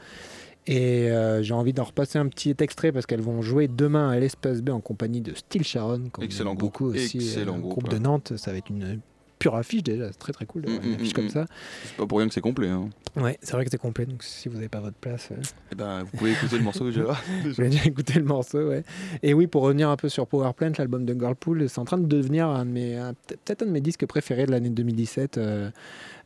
Et 0.67 1.11
euh, 1.11 1.43
j'ai 1.43 1.53
envie 1.53 1.73
d'en 1.75 1.85
repasser 1.85 2.19
un 2.19 2.27
petit 2.29 2.55
extrait 2.61 2.91
parce 2.91 3.05
qu'elles 3.07 3.21
vont 3.21 3.43
jouer 3.43 3.69
demain 3.69 4.09
à 4.11 4.19
l'Espace 4.19 4.63
B 4.63 4.71
en 4.71 4.81
compagnie 4.81 5.21
de 5.21 5.35
Steel 5.35 5.63
Sharon. 5.63 6.05
Excellent 6.23 6.53
aime 6.53 6.57
groupe, 6.57 6.73
beaucoup 6.73 6.87
aussi. 6.95 7.19
excellent 7.19 7.59
groupe, 7.59 7.83
groupe 7.83 7.89
de 7.91 7.99
Nantes, 7.99 8.33
ça 8.37 8.51
va 8.53 8.59
être 8.59 8.71
une 8.71 8.99
pure 9.45 9.57
affiche 9.57 9.83
déjà, 9.83 10.11
c'est 10.11 10.19
très 10.19 10.33
très 10.33 10.47
cool 10.47 10.63
d'avoir 10.63 10.81
Mm, 10.81 10.87
une 10.87 10.93
mm, 10.93 10.95
affiche 10.95 11.11
mm, 11.11 11.17
comme 11.17 11.25
mm. 11.27 11.29
ça. 11.29 11.47
C'est 11.85 11.97
pas 11.97 12.07
pour 12.07 12.19
rien 12.19 12.29
que 12.29 12.33
c'est 12.33 12.41
complet. 12.41 12.69
Hein. 12.69 12.89
Ouais, 13.15 13.39
c'est 13.43 13.53
vrai 13.53 13.67
que 13.67 13.71
c'est 13.71 13.77
complet, 13.77 14.07
donc 14.07 14.23
si 14.23 14.49
vous 14.49 14.55
n'avez 14.55 14.71
pas 14.71 14.81
votre 14.81 14.97
place, 14.97 15.29
euh, 15.33 15.37
Eh 15.71 15.75
ben, 15.75 16.03
vous 16.05 16.17
pouvez 16.17 16.33
écouter 16.33 16.57
le 16.57 16.65
morceau 16.65 16.87
déjà. 16.87 17.03
Vous 17.45 17.63
déjà 17.63 17.85
écouté 17.85 18.15
le 18.15 18.25
morceau, 18.25 18.71
ouais. 18.71 18.85
Et 19.23 19.35
oui, 19.35 19.47
pour 19.47 19.63
revenir 19.63 19.91
un 19.91 19.97
peu 19.97 20.09
sur 20.09 20.27
Power 20.27 20.53
Plant, 20.57 20.73
l'album 20.79 21.05
de 21.05 21.13
Girlpool, 21.13 21.69
c'est 21.69 21.79
en 21.79 21.85
train 21.85 21.99
de 21.99 22.07
devenir 22.07 22.49
un 22.49 22.65
de 22.65 22.71
mes, 22.71 22.99
peut-être 23.27 23.63
un 23.63 23.67
de 23.67 23.71
mes 23.71 23.83
disques 23.83 24.07
préférés 24.07 24.47
de 24.47 24.51
l'année 24.51 24.71
2017. 24.71 25.37
Euh, 25.37 25.71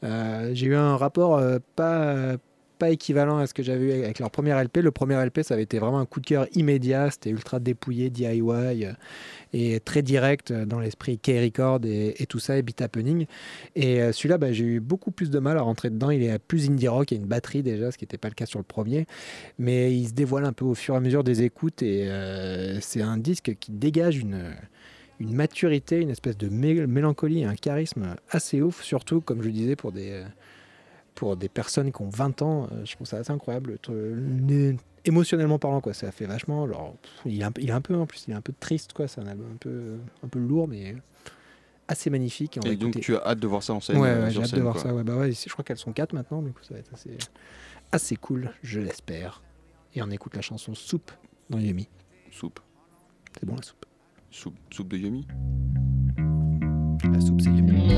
euh, 0.04 0.50
J'ai 0.54 0.66
eu 0.66 0.76
un 0.76 0.96
rapport 0.96 1.42
pas 1.74 2.36
pas 2.78 2.90
équivalent 2.90 3.38
à 3.38 3.46
ce 3.46 3.54
que 3.54 3.62
j'avais 3.62 3.86
eu 3.86 3.92
avec 4.04 4.18
leur 4.18 4.30
premier 4.30 4.52
LP. 4.52 4.78
Le 4.78 4.90
premier 4.90 5.14
LP, 5.16 5.42
ça 5.42 5.54
avait 5.54 5.64
été 5.64 5.78
vraiment 5.78 5.98
un 5.98 6.06
coup 6.06 6.20
de 6.20 6.26
cœur 6.26 6.46
immédiat. 6.54 7.10
C'était 7.10 7.30
ultra 7.30 7.60
dépouillé, 7.60 8.10
DIY 8.10 8.40
euh, 8.86 8.92
et 9.52 9.80
très 9.80 10.02
direct 10.02 10.50
euh, 10.50 10.64
dans 10.64 10.78
l'esprit 10.78 11.18
K-Record 11.18 11.80
et, 11.84 12.22
et 12.22 12.26
tout 12.26 12.38
ça, 12.38 12.56
et 12.56 12.62
Beat 12.62 12.80
Happening. 12.80 13.26
Et 13.76 14.00
euh, 14.00 14.12
celui-là, 14.12 14.38
bah, 14.38 14.52
j'ai 14.52 14.64
eu 14.64 14.80
beaucoup 14.80 15.10
plus 15.10 15.30
de 15.30 15.38
mal 15.38 15.58
à 15.58 15.62
rentrer 15.62 15.90
dedans. 15.90 16.10
Il 16.10 16.22
est 16.22 16.38
plus 16.38 16.68
indie 16.70 16.88
rock, 16.88 17.10
il 17.10 17.14
y 17.14 17.18
a 17.18 17.20
une 17.20 17.28
batterie 17.28 17.62
déjà, 17.62 17.90
ce 17.90 17.98
qui 17.98 18.04
n'était 18.04 18.18
pas 18.18 18.28
le 18.28 18.34
cas 18.34 18.46
sur 18.46 18.58
le 18.58 18.64
premier 18.64 19.06
mais 19.58 19.92
il 19.94 20.08
se 20.08 20.12
dévoile 20.12 20.44
un 20.44 20.52
peu 20.52 20.64
au 20.64 20.74
fur 20.74 20.94
et 20.94 20.96
à 20.96 21.00
mesure 21.00 21.24
des 21.24 21.42
écoutes 21.42 21.82
et 21.82 22.08
c'est 22.80 23.02
un 23.02 23.16
disque 23.16 23.56
qui 23.58 23.72
dégage 23.72 24.18
une, 24.18 24.54
une 25.18 25.32
maturité, 25.32 26.00
une 26.00 26.10
espèce 26.10 26.36
de 26.36 26.48
mé- 26.48 26.86
mélancolie 26.86 27.44
un 27.44 27.54
charisme 27.54 28.14
assez 28.30 28.62
ouf, 28.62 28.82
surtout 28.82 29.20
comme 29.20 29.42
je 29.42 29.48
disais 29.48 29.76
pour 29.76 29.92
des, 29.92 30.22
pour 31.18 31.36
des 31.36 31.48
personnes 31.48 31.90
qui 31.90 32.00
ont 32.00 32.08
20 32.08 32.42
ans, 32.42 32.68
euh, 32.70 32.84
je 32.84 32.94
trouve 32.94 33.04
ça 33.08 33.16
assez 33.16 33.32
incroyable. 33.32 33.76
Euh, 33.90 34.72
Émotionnellement 35.04 35.58
parlant, 35.58 35.80
quoi, 35.80 35.92
ça 35.92 36.12
fait 36.12 36.26
vachement. 36.26 36.62
Alors, 36.62 36.94
il, 37.26 37.40
est 37.40 37.44
un, 37.44 37.50
peu- 37.50 37.60
il 37.60 37.68
est 37.70 37.72
un 37.72 37.80
peu 37.80 37.96
en 37.96 38.06
plus, 38.06 38.24
il 38.28 38.30
est 38.32 38.36
un 38.36 38.40
peu 38.40 38.52
triste, 38.60 38.92
quoi. 38.92 39.08
C'est 39.08 39.20
un 39.20 39.26
album 39.26 39.46
un 39.52 39.56
peu, 39.56 39.96
un 40.22 40.28
peu 40.28 40.38
lourd, 40.38 40.68
mais 40.68 40.94
assez 41.88 42.08
magnifique. 42.08 42.56
Et 42.56 42.60
on 42.60 42.66
va 42.68 42.72
Et 42.72 42.76
donc, 42.76 42.90
écouter- 42.90 43.00
tu 43.00 43.16
as 43.16 43.26
hâte 43.26 43.40
de 43.40 43.46
voir 43.48 43.64
ça 43.64 43.72
en 43.72 43.80
scène 43.80 43.96
Ouais, 43.98 44.10
euh, 44.10 44.24
ouais, 44.26 44.30
j'ai 44.30 44.42
hâte 44.42 44.54
de 44.54 44.60
voir 44.60 44.74
quoi. 44.74 44.82
ça. 44.82 44.94
Ouais, 44.94 45.02
bah 45.02 45.16
ouais, 45.16 45.32
je 45.32 45.48
crois 45.50 45.64
qu'elles 45.64 45.76
sont 45.78 45.92
quatre 45.92 46.12
maintenant, 46.12 46.40
du 46.40 46.52
coup 46.52 46.62
ça 46.62 46.74
va 46.74 46.80
être 46.80 46.92
assez, 46.94 47.16
assez 47.90 48.14
cool, 48.16 48.52
je 48.62 48.78
l'espère. 48.80 49.42
Et 49.96 50.02
on 50.02 50.10
écoute 50.10 50.36
la 50.36 50.42
chanson 50.42 50.74
Soupe 50.74 51.10
dans 51.50 51.58
Yumi. 51.58 51.88
Soupe. 52.30 52.60
C'est 53.40 53.46
bon 53.46 53.56
la 53.56 53.62
soupe. 53.62 53.86
Soupe, 54.30 54.56
soupe 54.70 54.88
de 54.88 54.98
Yumi. 54.98 55.26
La 57.12 57.20
soupe 57.20 57.40
c'est 57.40 57.48
Yumi. 57.50 57.88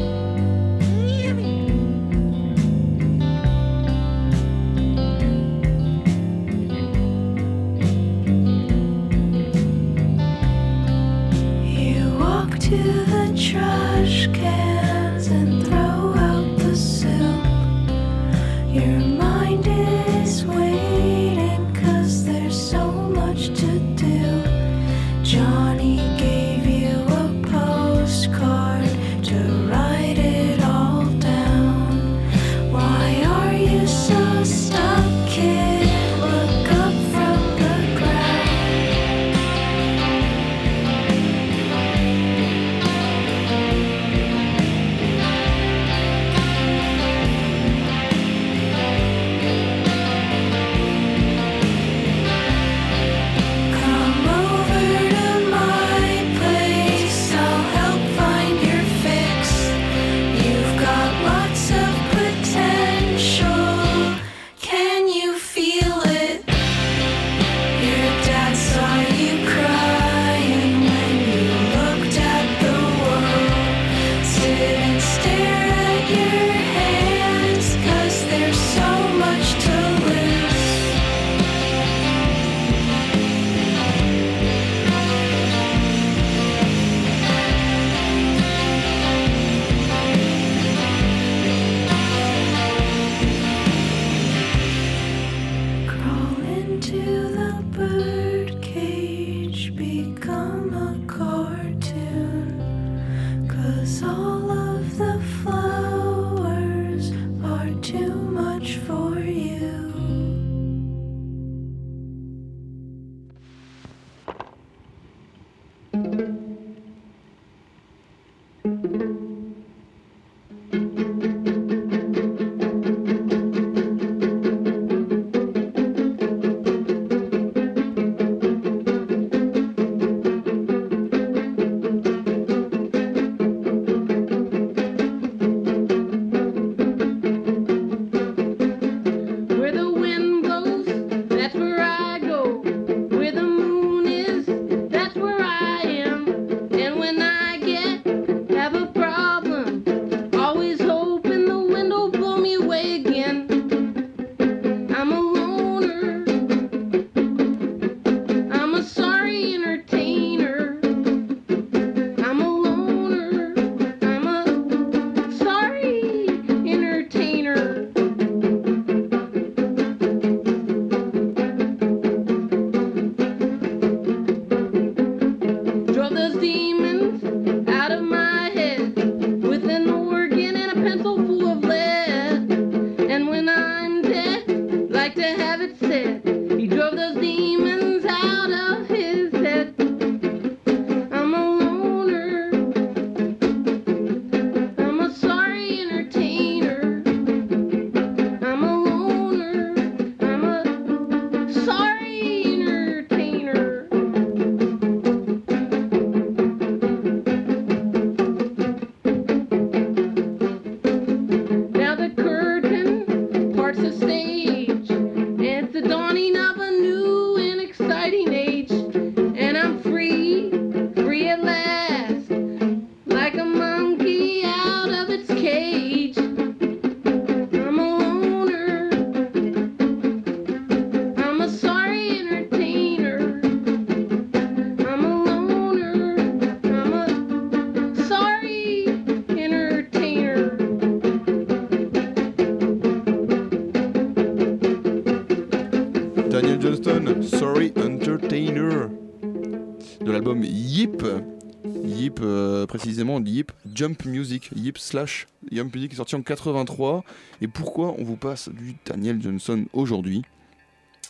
Précisément 253.21 253.37
Yip 253.37 253.53
Jump 253.75 254.05
Music, 254.05 254.51
Yip 254.55 254.79
slash 254.79 255.27
Jump 255.51 255.75
Music 255.75 255.93
est 255.93 255.97
sorti 255.97 256.15
en 256.17 256.23
83. 256.23 257.05
Et 257.41 257.49
pourquoi 257.49 257.95
on 257.99 258.05
vous 258.05 258.17
passe 258.17 258.49
du 258.49 258.77
Daniel 258.87 259.21
Johnson 259.21 259.65
aujourd'hui? 259.73 260.23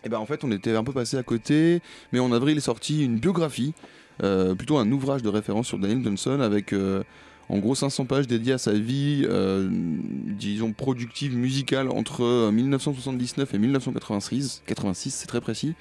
Et 0.05 0.09
ben 0.09 0.18
en 0.18 0.27
fait, 0.27 0.44
on 0.44 0.53
était 0.53 0.75
un 0.75 0.85
peu 0.85 0.92
passé 0.92 1.16
à 1.18 1.23
côté, 1.23 1.81
mais 2.12 2.20
en 2.20 2.33
avril 2.33 2.57
est 2.57 2.61
sorti 2.61 3.05
une 3.05 3.18
biographie, 3.18 3.75
euh, 4.23 4.55
plutôt 4.55 4.79
un 4.79 4.90
ouvrage 4.90 5.23
de 5.23 5.29
référence 5.29 5.66
sur 5.66 5.79
Daniel 5.79 6.03
Johnson 6.03 6.40
avec 6.40 6.73
euh, 6.73 7.03
en 7.51 7.59
gros 7.59 7.75
500 7.75 8.07
pages 8.07 8.27
dédiées 8.27 8.55
à 8.55 8.59
sa 8.59 8.73
vie, 8.73 9.27
euh, 9.29 9.68
disons 9.70 10.73
productive 10.73 11.37
musicale 11.37 11.90
entre 11.90 12.23
euh, 12.23 12.51
1979 12.53 13.53
et 13.53 13.59
1986, 13.59 14.62
86 14.66 15.11
c'est 15.11 15.27
très 15.27 15.40
précis, 15.40 15.75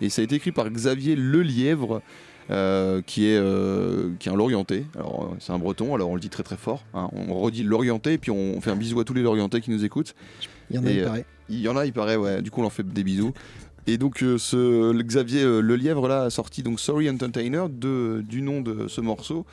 et 0.00 0.08
ça 0.08 0.20
a 0.20 0.24
été 0.24 0.36
écrit 0.36 0.52
par 0.52 0.68
Xavier 0.70 1.16
Lelièvre. 1.16 2.02
Euh, 2.50 3.02
qui 3.02 3.26
est 3.26 3.36
euh, 3.36 4.10
qui 4.18 4.28
est 4.28 4.32
un 4.32 4.36
Lorientais. 4.36 4.84
Alors 4.94 5.30
euh, 5.32 5.36
c'est 5.40 5.52
un 5.52 5.58
Breton, 5.58 5.94
alors 5.94 6.10
on 6.10 6.14
le 6.14 6.20
dit 6.20 6.30
très 6.30 6.42
très 6.42 6.56
fort. 6.56 6.84
hein. 6.94 7.08
On 7.12 7.34
redit 7.34 7.62
Lorientais 7.62 8.14
et 8.14 8.18
puis 8.18 8.30
on 8.30 8.60
fait 8.60 8.70
un 8.70 8.76
bisou 8.76 9.00
à 9.00 9.04
tous 9.04 9.14
les 9.14 9.22
Lorientais 9.22 9.60
qui 9.60 9.70
nous 9.70 9.84
écoutent. 9.84 10.14
Il 10.70 10.76
y 10.76 10.78
en 10.78 10.86
a, 10.86 10.90
Et, 10.90 10.94
il 10.96 11.04
paraît. 11.04 11.24
Il 11.48 11.60
y 11.60 11.68
en 11.68 11.76
a, 11.76 11.86
il 11.86 11.92
paraît, 11.92 12.16
ouais. 12.16 12.42
Du 12.42 12.50
coup, 12.50 12.60
on 12.60 12.62
leur 12.62 12.72
fait 12.72 12.86
des 12.86 13.04
bisous. 13.04 13.32
Et 13.86 13.98
donc, 13.98 14.22
euh, 14.22 14.38
ce, 14.38 14.92
Xavier 15.02 15.42
euh, 15.42 15.60
Lelièvre 15.60 16.08
là 16.08 16.22
a 16.22 16.30
sorti 16.30 16.62
donc 16.62 16.80
Sorry 16.80 17.10
Entertainer 17.10 17.64
de, 17.68 18.24
du 18.26 18.40
nom 18.40 18.62
de 18.62 18.88
ce 18.88 19.00
morceau. 19.00 19.44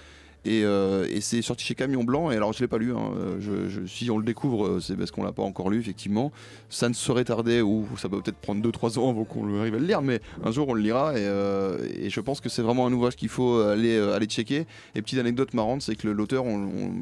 Et, 0.44 0.64
euh, 0.64 1.06
et 1.10 1.22
c'est 1.22 1.42
sorti 1.42 1.66
chez 1.66 1.76
Camion 1.76 2.04
Blanc. 2.04 2.32
Et 2.32 2.36
alors, 2.36 2.54
je 2.54 2.60
l'ai 2.60 2.68
pas 2.68 2.78
lu. 2.78 2.94
hein. 2.94 3.12
Euh, 3.18 3.70
si 3.88 4.10
on 4.10 4.18
le 4.18 4.24
découvre, 4.24 4.66
euh, 4.66 4.80
c'est 4.80 4.96
parce 4.96 5.12
qu'on 5.12 5.24
l'a 5.24 5.32
pas 5.32 5.44
encore 5.44 5.70
lu, 5.70 5.80
effectivement. 5.80 6.32
Ça 6.70 6.90
ne 6.90 6.94
saurait 6.94 7.26
tarder, 7.26 7.62
ou 7.62 7.88
ça 7.98 8.10
peut 8.10 8.22
peut-être 8.22 8.38
prendre 8.38 8.62
2-3 8.62 8.98
ans 8.98 9.10
avant 9.10 9.24
qu'on 9.24 9.60
arrive 9.60 9.76
à 9.76 9.80
le 9.80 9.86
lire, 9.86 10.02
mais 10.02 10.20
un 10.44 10.52
jour 10.52 10.70
on 10.70 10.74
le 10.74 10.82
lira. 10.82 11.18
Et, 11.18 12.10
je 12.10 12.20
pense 12.20 12.42
que 12.42 12.50
c'est 12.50 12.62
vraiment 12.62 12.88
un 12.88 12.94
ouvrage 12.94 13.16
qu'il 13.16 13.30
faut 13.30 13.60
aller, 13.60 13.98
aller 13.98 14.26
checker. 14.26 14.66
Et 14.96 15.02
petite 15.02 15.20
anecdote 15.20 15.54
marrante, 15.54 15.82
c'est 15.82 15.96
que 15.96 16.08
l'auteur, 16.08 16.46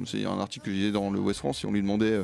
c'est 0.05 0.25
un 0.25 0.39
article 0.39 0.67
que 0.67 0.75
j'ai 0.75 0.91
dans 0.91 1.09
le 1.09 1.19
West 1.19 1.39
France, 1.39 1.63
et 1.63 1.67
on 1.67 1.71
lui 1.71 1.81
demandait. 1.81 2.19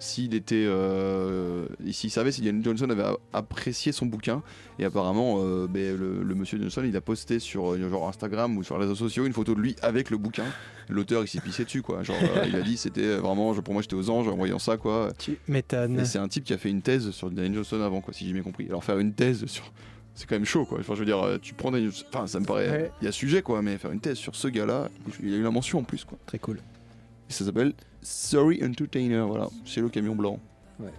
S'il 0.00 0.34
était 0.34 0.64
euh, 0.66 1.66
s'il 1.92 2.10
savait 2.10 2.32
si 2.32 2.42
Ian 2.42 2.58
Johnson 2.62 2.88
avait 2.90 3.04
apprécié 3.32 3.92
son 3.92 4.06
bouquin. 4.06 4.42
Et 4.78 4.84
apparemment 4.84 5.36
euh, 5.44 5.66
ben, 5.68 5.96
le, 5.96 6.22
le 6.22 6.34
monsieur 6.34 6.58
Johnson 6.58 6.82
il 6.84 6.96
a 6.96 7.00
posté 7.00 7.38
sur 7.38 7.72
euh, 7.74 7.88
genre 7.90 8.08
Instagram 8.08 8.56
ou 8.56 8.62
sur 8.64 8.76
les 8.78 8.84
réseaux 8.84 8.94
sociaux 8.94 9.26
une 9.26 9.32
photo 9.34 9.54
de 9.54 9.60
lui 9.60 9.76
avec 9.82 10.10
le 10.10 10.16
bouquin. 10.16 10.46
L'auteur 10.88 11.22
il 11.22 11.28
s'est 11.28 11.40
pissé 11.40 11.64
dessus 11.64 11.82
quoi. 11.82 12.02
Genre 12.02 12.16
euh, 12.36 12.46
il 12.48 12.56
a 12.56 12.62
dit 12.62 12.76
c'était 12.76 13.16
vraiment 13.16 13.54
pour 13.54 13.74
moi 13.74 13.82
j'étais 13.82 13.94
aux 13.94 14.08
anges 14.10 14.26
en 14.28 14.36
voyant 14.36 14.58
ça 14.58 14.76
quoi. 14.78 15.12
Tu 15.18 15.36
m'étonnes. 15.48 16.04
c'est 16.04 16.18
un 16.18 16.28
type 16.28 16.44
qui 16.44 16.54
a 16.54 16.58
fait 16.58 16.70
une 16.70 16.82
thèse 16.82 17.10
sur 17.10 17.30
Daniel 17.30 17.54
Johnson 17.54 17.80
avant 17.82 18.00
quoi 18.00 18.14
si 18.14 18.26
j'ai 18.26 18.32
bien 18.32 18.42
compris. 18.42 18.66
Alors 18.68 18.82
faire 18.82 18.98
une 18.98 19.12
thèse 19.12 19.44
sur 19.46 19.70
c'est 20.14 20.26
quand 20.26 20.34
même 20.34 20.44
chaud 20.46 20.64
quoi. 20.64 20.78
Enfin 20.80 20.94
je 20.94 21.00
veux 21.00 21.04
dire 21.06 21.38
tu 21.42 21.52
prends 21.54 21.70
Daniel 21.70 21.90
Johnson- 21.90 22.06
enfin 22.12 22.26
ça 22.26 22.40
me 22.40 22.46
paraît 22.46 22.70
Ouais. 22.70 22.90
il 23.02 23.04
y 23.04 23.08
a 23.08 23.12
sujet 23.12 23.42
quoi 23.42 23.60
mais 23.62 23.76
faire 23.78 23.92
une 23.92 24.00
thèse 24.00 24.16
sur 24.16 24.34
ce 24.34 24.48
gars 24.48 24.64
là 24.66 24.88
il 25.22 25.28
y 25.30 25.34
a 25.34 25.36
eu 25.36 25.42
la 25.42 25.50
mention 25.50 25.78
en 25.80 25.84
plus 25.84 26.04
quoi. 26.04 26.16
Très 26.26 26.38
cool. 26.38 26.58
Et 27.30 27.32
ça 27.32 27.44
s'appelle 27.46 27.72
Sorry 28.02 28.60
Entertainer, 28.62 29.24
voilà, 29.26 29.48
chez 29.64 29.80
le 29.80 29.88
camion 29.88 30.14
blanc. 30.14 30.38
Ouais. 30.78 30.90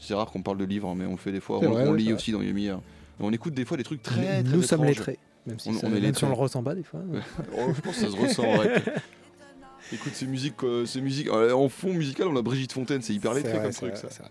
C'est 0.00 0.14
rare 0.14 0.30
qu'on 0.30 0.42
parle 0.42 0.58
de 0.58 0.64
livres, 0.64 0.88
hein, 0.88 0.94
mais 0.96 1.04
on 1.06 1.10
le 1.12 1.16
fait 1.18 1.32
des 1.32 1.40
fois. 1.40 1.58
C'est 1.60 1.66
On, 1.66 1.72
vrai, 1.72 1.86
on 1.88 1.92
ouais, 1.92 1.98
lit 1.98 2.06
c'est 2.06 2.12
aussi 2.14 2.32
dans 2.32 2.40
Yumi. 2.42 2.68
hein. 2.68 2.80
On 3.20 3.32
écoute 3.32 3.52
des 3.54 3.64
fois 3.64 3.76
des 3.76 3.84
trucs 3.84 4.02
très, 4.02 4.42
très 4.42 4.56
Nous 4.56 4.62
sommes 4.62 4.84
lettrés. 4.84 5.18
Même 5.46 5.58
si, 5.58 5.68
On- 5.68 5.72
ça- 5.74 5.86
on 5.86 5.90
est 5.90 5.92
même 5.92 6.00
si 6.00 6.06
lettrés. 6.06 6.26
on 6.26 6.30
le 6.30 6.34
ressent 6.36 6.62
pas 6.62 6.74
des 6.74 6.82
fois. 6.82 7.00
Oh, 7.58 7.72
je 7.74 7.80
pense 7.80 7.96
que 7.96 8.06
ça 8.06 8.10
se 8.10 8.16
ressent. 8.16 8.42
Écoute 9.92 10.12
ces 10.14 10.26
musiques, 10.26 10.62
euh, 10.62 10.86
ces 10.86 11.00
musiques 11.00 11.28
euh, 11.28 11.52
en 11.52 11.68
fond 11.68 11.92
musical, 11.92 12.26
on 12.28 12.36
a 12.36 12.42
Brigitte 12.42 12.72
Fontaine, 12.72 13.02
c'est 13.02 13.12
hyper 13.12 13.34
lettré 13.34 13.50
C'est 13.50 13.56
vrai, 13.56 13.62
comme 13.64 13.72
c'est 13.72 13.78
truc 13.78 13.92
vrai, 13.92 14.00
ça. 14.00 14.22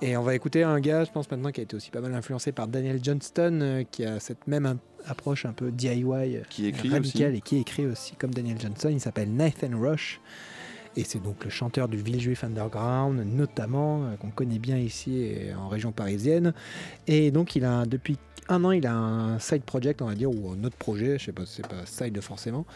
c'est. 0.00 0.06
Et 0.06 0.16
on 0.16 0.22
va 0.22 0.34
écouter 0.34 0.64
un 0.64 0.80
gars, 0.80 1.04
je 1.04 1.12
pense 1.12 1.30
maintenant, 1.30 1.50
qui 1.52 1.60
a 1.60 1.62
été 1.62 1.76
aussi 1.76 1.90
pas 1.90 2.00
mal 2.00 2.12
influencé 2.14 2.50
par 2.50 2.66
Daniel 2.66 2.98
Johnston, 3.02 3.60
euh, 3.62 3.84
qui 3.88 4.04
a 4.04 4.18
cette 4.20 4.46
même 4.48 4.78
approche 5.06 5.46
un 5.46 5.52
peu 5.52 5.70
DIY, 5.70 6.02
euh, 6.04 6.42
Qui 6.50 6.66
écrit 6.66 6.88
radicale 6.90 7.30
aussi. 7.30 7.38
et 7.38 7.40
qui 7.40 7.56
écrit 7.58 7.86
aussi 7.86 8.14
comme 8.16 8.34
Daniel 8.34 8.60
Johnson. 8.60 8.88
Il 8.90 9.00
s'appelle 9.00 9.32
Nathan 9.32 9.70
Rush. 9.80 10.20
Et 10.96 11.04
c'est 11.04 11.22
donc 11.22 11.44
le 11.44 11.50
chanteur 11.50 11.88
du 11.88 11.96
Villejuif 11.96 12.44
Underground, 12.44 13.24
notamment, 13.24 14.04
euh, 14.04 14.16
qu'on 14.16 14.30
connaît 14.30 14.58
bien 14.58 14.76
ici 14.76 15.22
et 15.22 15.54
en 15.54 15.68
région 15.68 15.92
parisienne. 15.92 16.52
Et 17.06 17.30
donc, 17.30 17.56
il 17.56 17.64
a, 17.64 17.86
depuis 17.86 18.18
un 18.48 18.64
an, 18.64 18.72
il 18.72 18.86
a 18.86 18.94
un 18.94 19.38
side 19.38 19.62
project, 19.62 20.02
on 20.02 20.06
va 20.06 20.14
dire, 20.14 20.30
ou 20.30 20.50
un 20.50 20.64
autre 20.64 20.76
projet, 20.76 21.18
je 21.18 21.26
sais 21.26 21.32
pas, 21.32 21.44
c'est 21.46 21.66
pas 21.66 21.86
side 21.86 22.20
forcément, 22.20 22.66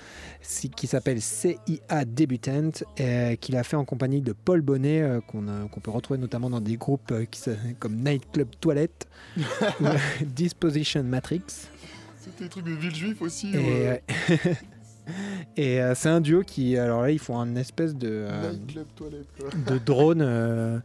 qui 0.77 0.87
s'appelle 0.87 1.21
CIA 1.21 2.05
Debutant, 2.05 2.71
euh, 3.01 3.37
qu'il 3.37 3.57
a 3.57 3.63
fait 3.63 3.77
en 3.77 3.85
compagnie 3.85 4.21
de 4.21 4.33
Paul 4.33 4.61
Bonnet, 4.61 5.03
euh, 5.03 5.21
qu'on 5.21 5.81
peut 5.81 5.91
retrouver 5.91 6.19
notamment 6.19 6.51
dans 6.51 6.61
des 6.61 6.77
groupes 6.77 7.11
euh, 7.13 7.25
qui, 7.25 7.43
comme 7.79 7.97
Nightclub 7.97 8.49
Toilette 8.61 9.09
ou 9.81 9.85
Disposition 10.25 11.03
Matrix. 11.03 11.43
C'était 12.19 12.45
des 12.45 12.51
trucs 12.51 12.65
de 12.65 12.73
Villejuif 12.73 13.23
aussi. 13.23 13.55
Et, 13.55 13.89
euh, 13.89 13.97
et 15.57 15.81
euh, 15.81 15.95
c'est 15.95 16.09
un 16.09 16.21
duo 16.21 16.43
qui, 16.43 16.77
alors 16.77 17.03
là, 17.03 17.11
ils 17.11 17.19
font 17.19 17.39
un 17.39 17.57
espèce 17.57 17.95
de, 17.95 18.09
euh, 18.11 18.53
Club 18.69 18.87
Toilette 18.97 19.27
quoi. 19.39 19.49
de 19.75 19.79
drone 19.79 20.21
euh, 20.23 20.79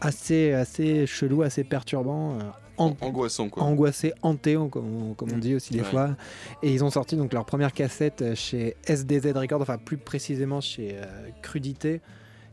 assez, 0.00 0.52
assez 0.52 1.06
chelou, 1.06 1.42
assez 1.42 1.64
perturbant. 1.64 2.34
euh. 2.34 2.42
an- 2.76 2.96
Angoissant 3.00 3.48
quoi. 3.48 3.62
angoissé, 3.62 4.12
hanté, 4.22 4.54
comme 4.70 5.10
on, 5.10 5.14
comme 5.14 5.30
on 5.32 5.36
Mm. 5.36 5.40
dit 5.40 5.54
aussi 5.54 5.72
des 5.74 5.80
Ouais. 5.80 5.84
fois. 5.86 6.16
Et 6.62 6.72
ils 6.74 6.82
ont 6.84 6.90
sorti 6.90 7.16
donc 7.16 7.32
leur 7.32 7.44
première 7.44 7.72
cassette 7.72 8.34
chez 8.34 8.76
SDZ 8.86 9.32
Records, 9.36 9.62
enfin 9.62 9.78
plus 9.78 9.96
précisément 9.96 10.60
chez 10.60 10.96
euh, 10.96 11.04
Crudité, 11.40 12.00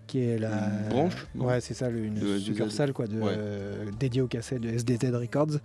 qui 0.08 0.20
est 0.24 0.38
la 0.38 0.50
Une 0.84 0.90
branche, 0.90 1.26
non 1.36 1.46
Ouais, 1.46 1.60
c'est 1.62 1.74
ça, 1.74 1.90
le- 1.90 2.04
une 2.06 2.14
De 2.16 2.36
SDZ. 2.36 2.44
succursale 2.46 2.94
quoi, 2.94 3.08
de, 3.08 3.20
Ouais. 3.20 3.34
euh, 3.36 3.86
dédiée 4.00 4.22
aux 4.22 4.28
cassettes 4.28 4.62
de 4.62 4.70
SDZ 4.70 5.12
Records. 5.14 5.58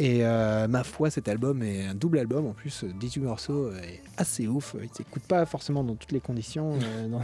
Et 0.00 0.24
euh, 0.24 0.66
ma 0.66 0.82
foi, 0.82 1.08
cet 1.08 1.28
album 1.28 1.62
est 1.62 1.86
un 1.86 1.94
double 1.94 2.18
album 2.18 2.46
en 2.46 2.52
plus, 2.52 2.82
euh, 2.82 2.88
18 2.98 3.20
morceaux, 3.20 3.66
euh, 3.68 3.78
est 3.80 4.00
assez 4.16 4.48
ouf. 4.48 4.74
Il 4.82 4.88
s'écoute 4.92 5.22
pas 5.22 5.46
forcément 5.46 5.84
dans 5.84 5.94
toutes 5.94 6.10
les 6.10 6.18
conditions. 6.20 6.72
euh, 6.82 7.08
dans- 7.08 7.20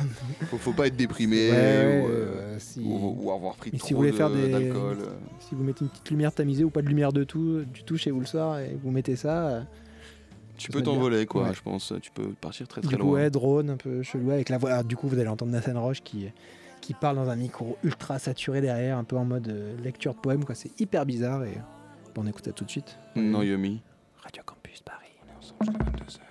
Faut, 0.47 0.57
faut 0.57 0.73
pas 0.73 0.87
être 0.87 0.95
déprimé 0.97 1.51
Ouais, 1.51 1.57
ou, 2.05 2.09
euh, 2.09 2.09
euh, 2.11 2.57
si- 2.61 2.79
ou- 2.81 3.17
ou 3.25 3.33
avoir 3.33 3.57
pris 3.57 3.71
Mais 3.73 3.79
trop 3.81 3.89
si 3.89 3.93
vous 3.95 3.99
voulez 3.99 4.13
de- 4.13 4.17
faire 4.17 4.31
des- 4.31 4.49
d'alcool. 4.53 4.99
euh. 5.01 5.15
Si 5.41 5.57
vous 5.57 5.65
mettez 5.65 5.83
une 5.85 5.91
petite 5.91 6.11
lumière 6.11 6.33
tamisée 6.33 6.63
ou 6.63 6.71
pas 6.71 6.81
de 6.83 6.87
lumière 6.87 7.13
de 7.13 7.25
tout, 7.25 7.63
du 7.65 7.83
tout 7.83 7.97
chez 7.97 8.13
vous 8.13 8.21
le 8.21 8.27
soir 8.27 8.61
et 8.61 8.79
vous 8.81 8.93
mettez 8.93 9.17
ça, 9.17 9.49
euh, 9.49 9.63
Tu 10.57 10.71
peux 10.71 10.83
t'envoler 10.83 11.27
quoi, 11.27 11.49
Ouais. 11.49 11.55
je 11.55 11.63
pense. 11.63 11.93
Tu 12.03 12.11
peux 12.13 12.29
partir 12.41 12.69
très 12.69 12.83
très 12.83 12.91
du 12.91 12.97
coup, 12.99 13.03
loin. 13.09 13.13
ouais, 13.15 13.31
drone 13.31 13.71
un 13.71 13.77
peu 13.79 14.03
chelou 14.05 14.31
avec 14.31 14.49
la 14.49 14.59
voix. 14.59 14.71
Alors, 14.73 14.85
du 14.85 14.95
coup, 14.95 15.09
vous 15.09 15.19
allez 15.19 15.27
entendre 15.27 15.51
Nathan 15.53 15.81
Roche 15.81 16.03
qui, 16.05 16.27
qui 16.83 16.95
parle 16.95 17.17
dans 17.17 17.31
un 17.31 17.37
micro 17.37 17.79
ultra 17.83 18.19
saturé 18.21 18.61
derrière, 18.61 18.97
un 18.99 19.05
peu 19.05 19.17
en 19.17 19.25
mode 19.25 19.49
euh, 19.49 19.75
lecture 19.83 20.15
de 20.15 20.21
poème. 20.21 20.45
quoi. 20.45 20.55
C'est 20.55 20.79
hyper 20.81 21.05
bizarre 21.07 21.43
et 21.45 21.57
on 22.17 22.27
écoute 22.27 22.45
ça 22.45 22.53
tout 22.53 22.65
de 22.65 22.71
suite. 22.71 22.99
Non, 23.17 23.43
Yomi. 23.43 23.83
Radio 24.23 24.43
Campus 24.45 24.81
Paris. 24.83 25.07
on 25.25 25.33
est 25.33 25.37
ensemble 25.37 25.65
jusqu'à 26.07 26.23
22h. 26.25 26.30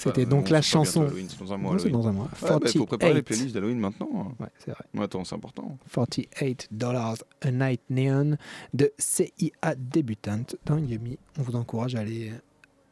C'était 0.00 0.22
Enfin, 0.26 0.30
donc 0.30 0.48
la 0.50 0.62
chanson. 0.62 1.08
Dans 1.40 1.52
un 1.52 1.56
mois. 1.56 1.76
Non, 1.76 1.90
dans 1.90 2.06
un 2.08 2.12
mois. 2.12 2.28
Ouais, 2.40 2.48
bah, 2.60 2.68
faut 2.72 2.86
préparer 2.86 3.14
les 3.14 3.22
48. 3.22 3.22
playlists 3.24 3.54
d'Halloween 3.54 3.78
maintenant. 3.80 4.08
hein. 4.14 4.34
Ouais, 4.44 4.48
c'est 4.64 4.70
vrai. 4.70 4.84
Attends, 5.04 5.24
c'est 5.24 5.34
important. 5.34 5.76
48 5.92 6.68
Dollars 6.70 7.16
a 7.40 7.50
Night 7.50 7.80
Neon 7.90 8.36
de 8.74 8.92
CIA 8.98 9.74
débutante 9.76 10.54
dans 10.66 10.78
Yumi. 10.78 11.18
On 11.38 11.42
vous 11.42 11.56
encourage 11.56 11.96
à 11.96 12.00
aller 12.00 12.32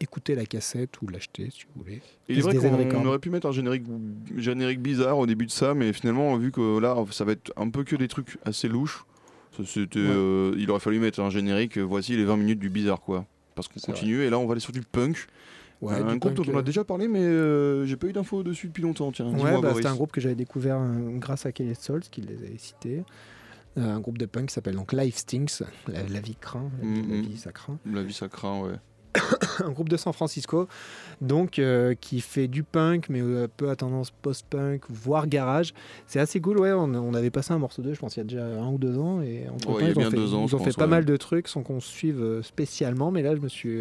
écouter 0.01 0.35
la 0.35 0.47
cassette 0.47 1.01
ou 1.01 1.09
l'acheter 1.09 1.49
si 1.51 1.63
vous 1.75 1.83
voulez. 1.83 2.03
Il 2.29 2.39
est 2.39 2.43
vrai 2.43 2.89
qu'on 2.89 3.07
aurait 3.07 3.19
pu 3.21 3.31
mettre 3.31 3.47
un 3.47 3.53
générique, 3.53 3.85
générique 4.37 4.81
bizarre 4.83 5.17
au 5.19 5.27
début 5.27 5.47
de 5.47 5.51
ça, 5.53 5.75
mais 5.75 5.93
finalement, 5.93 6.37
vu 6.37 6.51
que 6.51 6.79
là, 6.81 6.97
ça 7.13 7.25
va 7.25 7.33
être 7.33 7.53
un 7.57 7.71
peu 7.71 7.85
que 7.85 7.95
des 7.97 8.09
trucs 8.09 8.37
assez 8.45 8.67
louches, 8.69 9.05
Ouais. 9.59 9.65
euh, 9.97 10.55
il 10.59 10.71
aurait 10.71 10.81
fallu 10.81 10.99
mettre 10.99 11.21
un 11.21 11.31
générique, 11.31 11.79
euh, 11.79 11.83
voici 11.83 12.15
les 12.17 12.25
20 12.25 12.37
minutes 12.37 12.59
du 12.59 12.69
bizarre, 12.69 13.01
quoi. 13.01 13.25
Parce 13.55 13.69
qu'on 13.69 13.81
continue, 13.81 14.23
et 14.23 14.29
là, 14.29 14.39
on 14.39 14.45
va 14.47 14.53
aller 14.53 14.61
sur 14.61 14.73
du 14.73 14.83
punk. 14.83 15.17
Ouais, 15.83 15.95
un 15.95 16.13
du 16.15 16.19
groupe 16.19 16.35
dont 16.35 16.45
on 16.49 16.57
a 16.57 16.61
euh, 16.61 16.63
déjà 16.63 16.85
parlé, 16.85 17.07
mais 17.07 17.21
euh, 17.21 17.85
j'ai 17.85 17.97
pas 17.97 18.07
eu 18.07 18.13
d'infos 18.13 18.43
dessus 18.43 18.69
depuis 18.69 18.83
longtemps. 18.83 19.13
Tiens, 19.13 19.27
Ouais, 19.33 19.61
bah, 19.61 19.73
c'était 19.75 19.87
un 19.89 19.95
groupe 19.95 20.11
que 20.13 20.21
j'avais 20.21 20.35
découvert 20.35 20.79
euh, 20.79 21.19
grâce 21.19 21.45
à 21.47 21.53
Kelly 21.53 21.75
Souls, 21.75 22.01
qui 22.11 22.23
les 22.23 22.37
avait 22.37 22.57
cités. 22.59 23.05
Euh, 23.79 23.95
un 23.95 24.01
groupe 24.01 24.17
de 24.17 24.25
punk 24.25 24.47
qui 24.47 24.55
s'appelle 24.55 24.75
donc 24.77 24.95
Life 24.95 25.17
Stinks, 25.19 25.63
la, 25.89 26.03
la 26.03 26.21
vie 26.21 26.37
craint, 26.41 26.71
la, 26.81 26.87
Mhm. 26.89 27.21
vie 27.21 27.37
ça 27.37 27.53
craint. 27.53 27.79
La 27.93 28.03
vie, 28.03 28.15
ça 28.15 28.29
craint, 28.29 28.63
ouais. 28.63 28.73
un 29.65 29.71
groupe 29.71 29.89
de 29.91 29.97
San 29.99 30.13
Francisco, 30.15 30.67
donc 31.21 31.59
euh, 31.59 31.95
qui 31.95 32.21
fait 32.23 32.49
du 32.49 32.63
punk, 32.63 33.09
mais 33.11 33.21
euh, 33.21 33.45
un 33.45 33.49
peu 33.55 33.69
à 33.71 33.77
tendance 33.77 34.11
post-punk, 34.11 34.83
voire 34.89 35.27
garage. 35.27 35.75
C'est 36.07 36.21
assez 36.21 36.41
cool, 36.41 36.59
ouais. 36.59 36.73
On, 36.73 36.95
on 36.95 37.13
avait 37.15 37.31
passé 37.31 37.53
un 37.53 37.59
morceau 37.59 37.83
d'eux, 37.83 37.93
je 37.95 37.99
pense, 38.01 38.17
il 38.17 38.21
y 38.21 38.23
a 38.23 38.25
déjà 38.25 38.47
un 38.47 38.69
ou 38.69 38.79
deux 38.79 38.99
ans, 38.99 39.21
et 39.23 39.47
entre 39.51 39.71
Ouais, 39.71 39.83
il 39.83 39.87
y 39.89 39.89
a 39.89 39.91
ils 39.93 39.99
ont 40.07 40.11
fait, 40.11 40.19
ans, 40.19 40.47
ils 40.47 40.57
ont 40.57 40.59
fait 40.59 40.73
pas 40.77 40.85
ouais. 40.85 40.91
mal 40.91 41.05
de 41.05 41.17
trucs 41.19 41.49
sans 41.49 41.63
qu'on 41.63 41.81
se 41.81 41.89
suive 41.91 42.23
euh, 42.23 42.43
spécialement, 42.43 43.11
mais 43.11 43.21
là, 43.23 43.35
je 43.37 43.41
me 43.43 43.49
suis. 43.49 43.77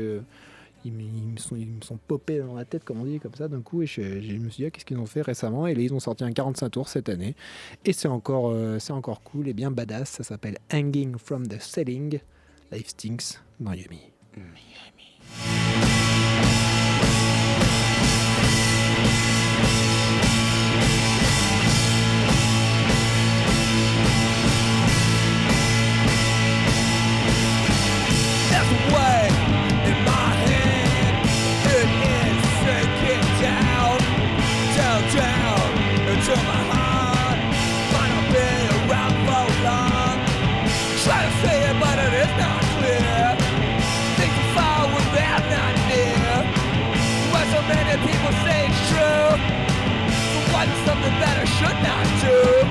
Ils, 0.85 0.93
me- 0.93 1.37
sont, 1.37 1.55
ils 1.55 1.67
me 1.67 1.81
sont 1.81 1.97
popés 2.07 2.39
dans 2.39 2.55
la 2.55 2.65
tête, 2.65 2.83
comme 2.83 3.01
on 3.01 3.05
dit, 3.05 3.19
comme 3.19 3.33
ça, 3.35 3.47
d'un 3.47 3.61
coup, 3.61 3.81
et 3.81 3.85
je, 3.87 4.01
me 4.01 4.49
suis 4.49 4.61
dit, 4.61 4.65
ah, 4.65 4.69
qu'est-ce 4.69 4.85
qu'ils 4.85 4.97
ont 4.97 5.05
fait 5.05 5.21
récemment? 5.21 5.67
Et 5.67 5.75
là, 5.75 5.81
ils 5.81 5.93
ont 5.93 5.99
sorti 5.99 6.23
un 6.23 6.31
45 6.31 6.69
tours 6.69 6.87
cette 6.87 7.09
année, 7.09 7.35
et 7.83 7.93
c'est 7.93 8.07
encore, 8.07 8.49
euh, 8.51 8.77
encore 8.89 9.21
cool 9.23 9.47
et 9.47 9.53
bien 9.53 9.71
badass. 9.71 10.09
Ça 10.09 10.23
s'appelle 10.23 10.57
Hanging 10.73 11.17
from 11.17 11.47
the 11.47 11.59
Ceiling, 11.59 12.19
Life 12.71 12.89
Stinks, 12.89 13.39
dans 13.59 13.73
Yumi. 13.73 13.99
Way 28.91 29.14
should 51.65 51.83
not 51.83 52.21
do. 52.21 52.64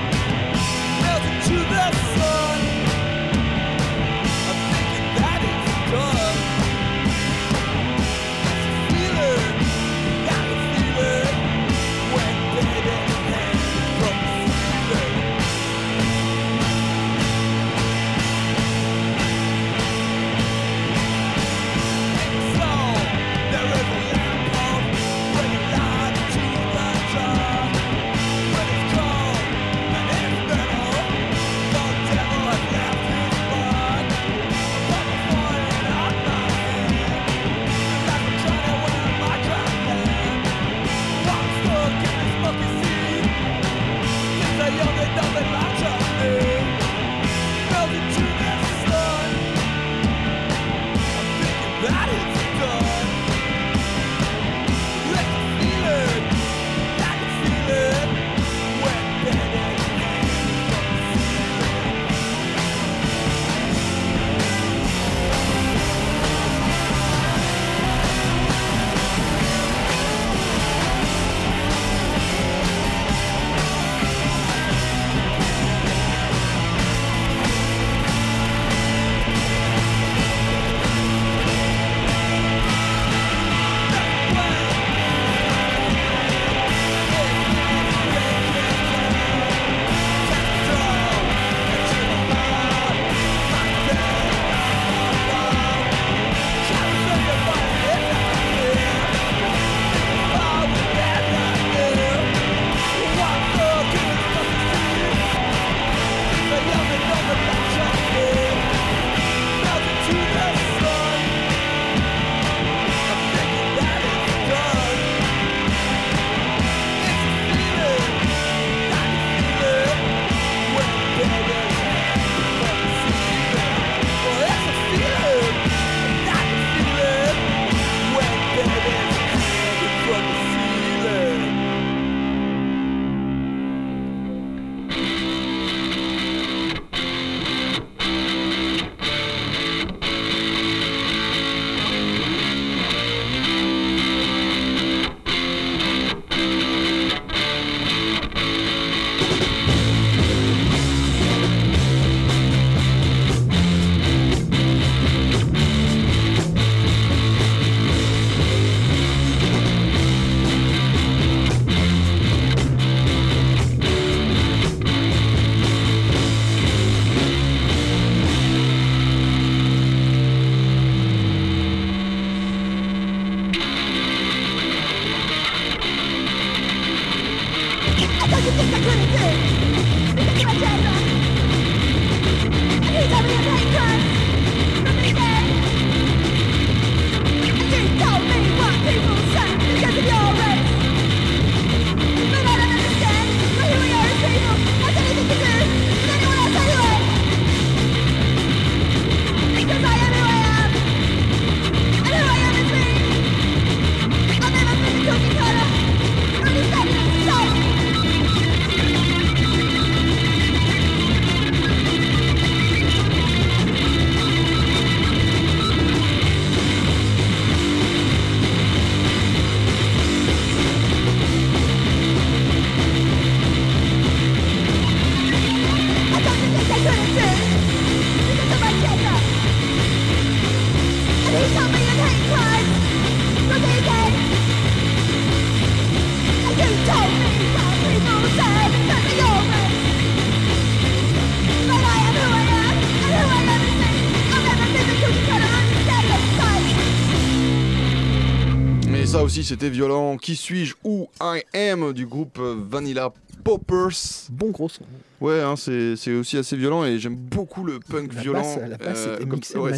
Aussi 249.44 249.52
c'était 249.52 249.68
violent. 249.68 250.16
Qui 250.16 250.36
suis-je 250.36 250.74
Où 250.84 251.08
I 251.20 251.42
am 251.54 251.92
du 251.92 252.06
groupe 252.06 252.38
Vanilla 252.38 253.12
Poppers. 253.44 254.30
Bon 254.30 254.50
gros 254.50 254.70
son. 254.70 254.84
Ouais, 255.20 255.40
hein, 255.42 255.54
c'est 255.56 256.12
aussi 256.14 256.38
assez 256.38 256.56
violent 256.56 256.84
et 256.84 256.98
j'aime 256.98 257.16
beaucoup 257.16 257.62
le 257.62 257.78
punk 257.78 258.14
La 258.14 258.20
violent. 258.22 258.56
la 258.66 258.76
euh, 258.90 259.18
comme 259.26 259.40
ouais, 259.62 259.72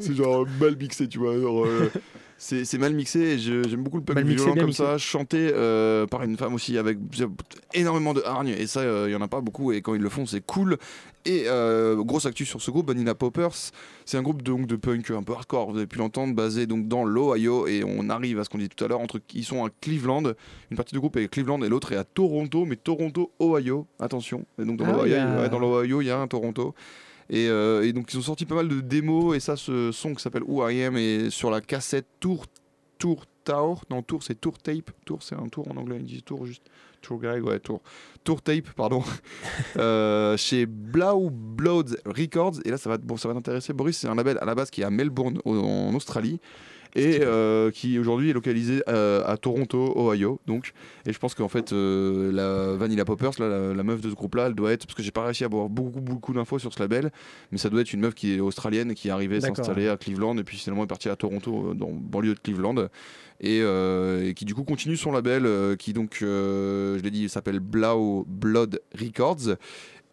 c'est 0.00 0.14
genre 0.14 0.46
mal 0.60 0.76
mixé, 0.76 1.08
tu 1.08 1.18
vois. 1.18 1.38
genre, 1.40 1.66
euh, 1.66 1.90
c'est 2.42 2.78
mal 2.78 2.94
mixé 2.94 3.38
j'aime 3.38 3.82
beaucoup 3.82 3.98
le 3.98 4.02
punk 4.02 4.24
mixé, 4.24 4.36
violent 4.36 4.54
comme 4.54 4.66
mixé. 4.68 4.82
ça, 4.82 4.96
chanté 4.96 5.50
euh, 5.52 6.06
par 6.06 6.22
une 6.22 6.38
femme 6.38 6.54
aussi 6.54 6.78
avec 6.78 6.96
énormément 7.74 8.14
de 8.14 8.22
hargne 8.22 8.48
et 8.48 8.66
ça, 8.66 8.80
euh, 8.80 9.04
il 9.08 9.12
y 9.12 9.14
en 9.14 9.20
a 9.20 9.28
pas 9.28 9.42
beaucoup 9.42 9.72
et 9.72 9.82
quand 9.82 9.94
ils 9.94 10.00
le 10.00 10.08
font, 10.08 10.24
c'est 10.24 10.40
cool. 10.40 10.78
Et 11.26 11.44
euh, 11.48 12.02
grosse 12.02 12.24
actu 12.24 12.46
sur 12.46 12.62
ce 12.62 12.70
groupe, 12.70 12.88
Vanilla 12.88 13.14
Poppers, 13.14 13.72
c'est 14.06 14.16
un 14.16 14.22
groupe 14.22 14.42
donc 14.42 14.66
de 14.66 14.76
punk 14.76 15.10
un 15.10 15.22
peu 15.22 15.34
hardcore, 15.34 15.70
vous 15.72 15.76
avez 15.76 15.86
pu 15.86 15.98
l'entendre, 15.98 16.34
basé 16.34 16.66
donc 16.66 16.88
dans 16.88 17.04
l'Ohio 17.04 17.66
et 17.66 17.84
on 17.84 18.08
arrive 18.08 18.40
à 18.40 18.44
ce 18.44 18.48
qu'on 18.48 18.56
dit 18.56 18.70
tout 18.70 18.82
à 18.82 18.88
l'heure 18.88 19.00
entre 19.00 19.20
ils 19.34 19.44
sont 19.44 19.62
à 19.66 19.68
Cleveland, 19.82 20.22
une 20.70 20.76
partie 20.78 20.94
du 20.94 20.98
groupe 20.98 21.18
est 21.18 21.24
à 21.24 21.28
Cleveland 21.28 21.62
et 21.62 21.68
l'autre 21.68 21.92
est 21.92 21.96
à 21.96 22.04
Toronto, 22.04 22.64
mais 22.64 22.76
Toronto, 22.76 23.32
Ohio, 23.38 23.86
attention. 23.98 24.46
Et 24.58 24.64
donc 24.64 24.78
dans 24.78 24.86
Ah, 24.86 24.92
l'Ohio, 24.92 25.14
il 25.14 25.40
ouais, 25.40 25.50
l'Ohio, 25.50 26.00
il 26.00 26.06
y 26.06 26.10
a 26.10 26.18
un 26.18 26.26
Toronto. 26.26 26.74
Et, 27.30 27.48
euh, 27.48 27.86
et 27.86 27.92
donc 27.92 28.12
ils 28.12 28.18
ont 28.18 28.22
sorti 28.22 28.44
pas 28.44 28.56
mal 28.56 28.68
de 28.68 28.80
démos 28.80 29.36
et 29.36 29.40
ça 29.40 29.56
ce 29.56 29.92
son 29.92 30.14
qui 30.14 30.22
s'appelle 30.22 30.42
Who 30.42 30.68
I 30.68 30.82
Am 30.82 30.96
est 30.96 31.30
sur 31.30 31.50
la 31.50 31.60
cassette 31.60 32.06
Tour 32.18 32.44
Tour 32.98 33.24
Tour 33.44 33.84
non 33.88 34.02
Tour 34.02 34.22
c'est 34.22 34.40
Tour 34.40 34.58
Tape. 34.58 34.90
Tour 35.04 35.22
c'est 35.22 35.36
un 35.36 35.46
tour 35.48 35.66
en 35.70 35.76
anglais 35.76 35.96
ils 36.00 36.04
disent 36.06 36.24
Tour 36.24 36.44
juste 36.44 36.62
Tour 37.00 37.20
Guy 37.20 37.40
ouais 37.40 37.60
Tour 37.60 37.80
Tour 38.24 38.42
Tape 38.42 38.70
pardon. 38.76 39.02
Euh, 39.76 40.36
chez 40.36 40.66
Blau 40.66 41.30
Blood 41.30 42.00
Records 42.04 42.54
et 42.64 42.70
là 42.70 42.76
ça 42.78 42.90
va 42.90 42.98
bon 42.98 43.16
ça 43.16 43.28
va 43.28 43.34
t'intéresser 43.34 43.72
Boris 43.72 43.96
c'est 43.96 44.08
un 44.08 44.14
label 44.16 44.36
à 44.40 44.44
la 44.44 44.54
base 44.56 44.68
qui 44.70 44.80
est 44.80 44.84
à 44.84 44.90
Melbourne 44.90 45.38
au- 45.44 45.56
en 45.58 45.94
Australie 45.94 46.40
et 46.94 47.20
euh, 47.22 47.70
qui 47.70 47.98
aujourd'hui 47.98 48.30
est 48.30 48.32
localisé 48.32 48.82
euh, 48.88 49.22
à 49.26 49.36
Toronto, 49.36 49.92
Ohio. 49.96 50.40
Donc, 50.46 50.72
et 51.06 51.12
je 51.12 51.18
pense 51.18 51.34
qu'en 51.34 51.48
fait, 51.48 51.72
euh, 51.72 52.32
la 52.32 52.76
Vanilla 52.76 53.04
Poppers, 53.04 53.32
là, 53.38 53.48
la, 53.48 53.74
la 53.74 53.82
meuf 53.82 54.00
de 54.00 54.10
ce 54.10 54.14
groupe-là, 54.14 54.46
elle 54.46 54.54
doit 54.54 54.72
être, 54.72 54.86
parce 54.86 54.96
que 54.96 55.02
j'ai 55.02 55.10
pas 55.10 55.24
réussi 55.24 55.44
à 55.44 55.46
avoir 55.46 55.68
beaucoup, 55.68 56.00
beaucoup 56.00 56.32
d'infos 56.32 56.58
sur 56.58 56.72
ce 56.72 56.80
label, 56.80 57.10
mais 57.52 57.58
ça 57.58 57.68
doit 57.68 57.80
être 57.80 57.92
une 57.92 58.00
meuf 58.00 58.14
qui 58.14 58.34
est 58.34 58.40
australienne 58.40 58.94
qui 58.94 59.08
est 59.08 59.10
arrivée 59.10 59.40
s'installer 59.40 59.88
à 59.88 59.96
Cleveland 59.96 60.36
et 60.38 60.44
puis 60.44 60.56
finalement 60.56 60.84
est 60.84 60.88
partie 60.88 61.08
à 61.08 61.16
Toronto, 61.16 61.74
dans 61.74 61.90
banlieue 61.90 62.34
de 62.34 62.40
Cleveland, 62.40 62.88
et, 63.40 63.60
euh, 63.62 64.28
et 64.28 64.34
qui 64.34 64.44
du 64.44 64.54
coup 64.54 64.64
continue 64.64 64.96
son 64.96 65.12
label, 65.12 65.46
euh, 65.46 65.76
qui 65.76 65.92
donc, 65.92 66.18
euh, 66.22 66.98
je 66.98 67.02
l'ai 67.02 67.10
dit, 67.10 67.28
s'appelle 67.28 67.60
Blau 67.60 68.24
Blood 68.28 68.80
Records. 68.98 69.56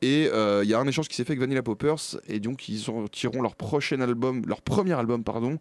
Et 0.04 0.26
il 0.26 0.70
y 0.70 0.74
a 0.76 0.80
un 0.80 0.88
échange 0.88 1.08
qui 1.08 1.16
s'est 1.16 1.24
fait 1.24 1.32
avec 1.32 1.40
Vanilla 1.40 1.64
Poppers, 1.64 2.20
et 2.28 2.40
donc 2.40 2.70
ils 2.70 2.78
sortiront 2.78 3.42
leur 3.42 3.56
prochain 3.56 4.00
album, 4.00 4.44
leur 4.46 4.62
premier 4.62 4.94
album, 4.94 5.24
pardon, 5.24 5.58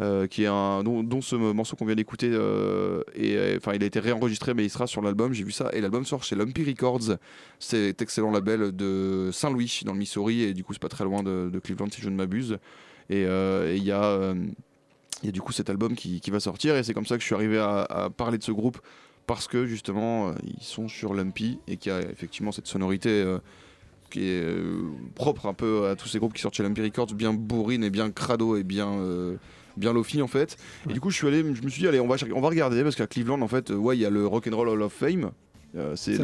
euh, 0.00 0.26
qui 0.26 0.44
est 0.44 0.48
un 0.48 0.82
dont, 0.82 1.20
ce 1.20 1.36
morceau 1.36 1.76
qu'on 1.76 1.86
vient 1.86 1.94
d'écouter 1.94 2.28
euh, 2.32 3.02
et 3.14 3.36
euh, 3.36 3.56
enfin 3.58 3.74
il 3.74 3.82
a 3.84 3.86
été 3.86 4.00
réenregistré 4.00 4.52
mais 4.52 4.64
il 4.64 4.70
sera 4.70 4.86
sur 4.86 5.02
l'album. 5.02 5.32
J'ai 5.32 5.44
vu 5.44 5.52
ça. 5.52 5.70
Et 5.72 5.80
l'album 5.80 6.04
sort 6.04 6.24
chez 6.24 6.36
Lumpy 6.36 6.64
Records. 6.64 7.16
C'est 7.58 8.00
excellent 8.02 8.30
label 8.30 8.74
de 8.74 9.30
Saint-Louis 9.32 9.82
dans 9.84 9.92
le 9.92 9.98
Missouri. 9.98 10.42
Et 10.42 10.54
du 10.54 10.64
coup 10.64 10.72
c'est 10.72 10.82
pas 10.82 10.88
très 10.88 11.04
loin 11.04 11.22
de, 11.22 11.60
Cleveland 11.62 11.88
si 11.90 12.00
je 12.00 12.08
ne 12.08 12.16
m'abuse. 12.16 12.58
Et 13.10 13.24
euh, 13.26 13.74
il 13.76 13.84
y 13.84 13.92
a 13.92 14.04
euh, 14.04 14.34
il 15.22 15.28
y 15.28 15.32
du 15.32 15.40
coup 15.40 15.52
cet 15.52 15.70
album 15.70 15.94
qui, 15.94 16.20
va 16.30 16.40
sortir. 16.40 16.76
Et 16.76 16.82
c'est 16.82 16.94
comme 16.94 17.06
ça 17.06 17.16
que 17.16 17.20
je 17.20 17.26
suis 17.26 17.34
arrivé 17.34 17.58
à, 17.58 18.10
parler 18.16 18.38
de 18.38 18.42
ce 18.42 18.52
groupe. 18.52 18.78
Parce 19.26 19.48
que 19.48 19.64
justement 19.64 20.28
euh, 20.28 20.32
ils 20.44 20.62
sont 20.62 20.86
sur 20.86 21.14
Lumpy 21.14 21.58
et 21.66 21.78
qu'il 21.78 21.92
y 21.92 21.94
a 21.94 22.02
effectivement 22.02 22.52
cette 22.52 22.66
sonorité 22.66 23.08
euh, 23.08 23.38
qui 24.14 24.28
est 24.28 24.44
euh, 24.44 24.90
propre 25.16 25.46
un 25.46 25.54
peu 25.54 25.88
à 25.88 25.96
tous 25.96 26.08
ces 26.08 26.18
groupes 26.18 26.34
qui 26.34 26.40
sortent 26.40 26.54
chez 26.54 26.62
Lumpy 26.62 26.82
Records, 26.82 27.14
bien 27.14 27.32
bourrine 27.32 27.82
et 27.82 27.90
bien 27.90 28.10
crado 28.10 28.56
et 28.56 28.62
bien, 28.62 28.88
euh, 28.88 29.36
bien 29.76 29.92
lofi 29.92 30.22
en 30.22 30.28
fait. 30.28 30.56
Et 30.88 30.92
du 30.92 31.00
coup, 31.00 31.10
je 31.10 31.16
suis 31.16 31.26
allé, 31.26 31.38
je 31.38 31.62
me 31.62 31.68
suis 31.68 31.82
dit, 31.82 31.88
allez, 31.88 32.00
on 32.00 32.08
va, 32.08 32.16
on 32.34 32.40
va 32.40 32.48
regarder 32.48 32.82
parce 32.82 32.96
qu'à 32.96 33.06
Cleveland, 33.06 33.40
en 33.40 33.48
fait, 33.48 33.70
ouais, 33.70 33.96
il 33.96 34.00
y 34.00 34.06
a 34.06 34.10
le 34.10 34.26
Rock 34.26 34.46
and 34.46 34.56
Roll 34.56 34.68
Hall 34.68 34.82
of 34.82 34.92
Fame. 34.92 35.30
Euh, 35.76 35.94
c'est 35.96 36.16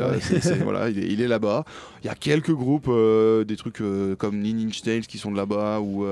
voilà, 0.62 0.90
il 0.90 1.20
est, 1.20 1.28
là-bas. 1.28 1.64
Il 2.02 2.06
y 2.06 2.10
a 2.10 2.14
quelques 2.14 2.52
groupes, 2.52 2.86
euh, 2.88 3.44
des 3.44 3.56
trucs 3.56 3.80
euh, 3.80 4.14
comme 4.14 4.38
Nine 4.38 4.68
Inch 4.68 4.84
Nails 4.84 5.06
qui 5.06 5.18
sont 5.18 5.32
de 5.32 5.36
là-bas, 5.36 5.80
ou 5.80 6.06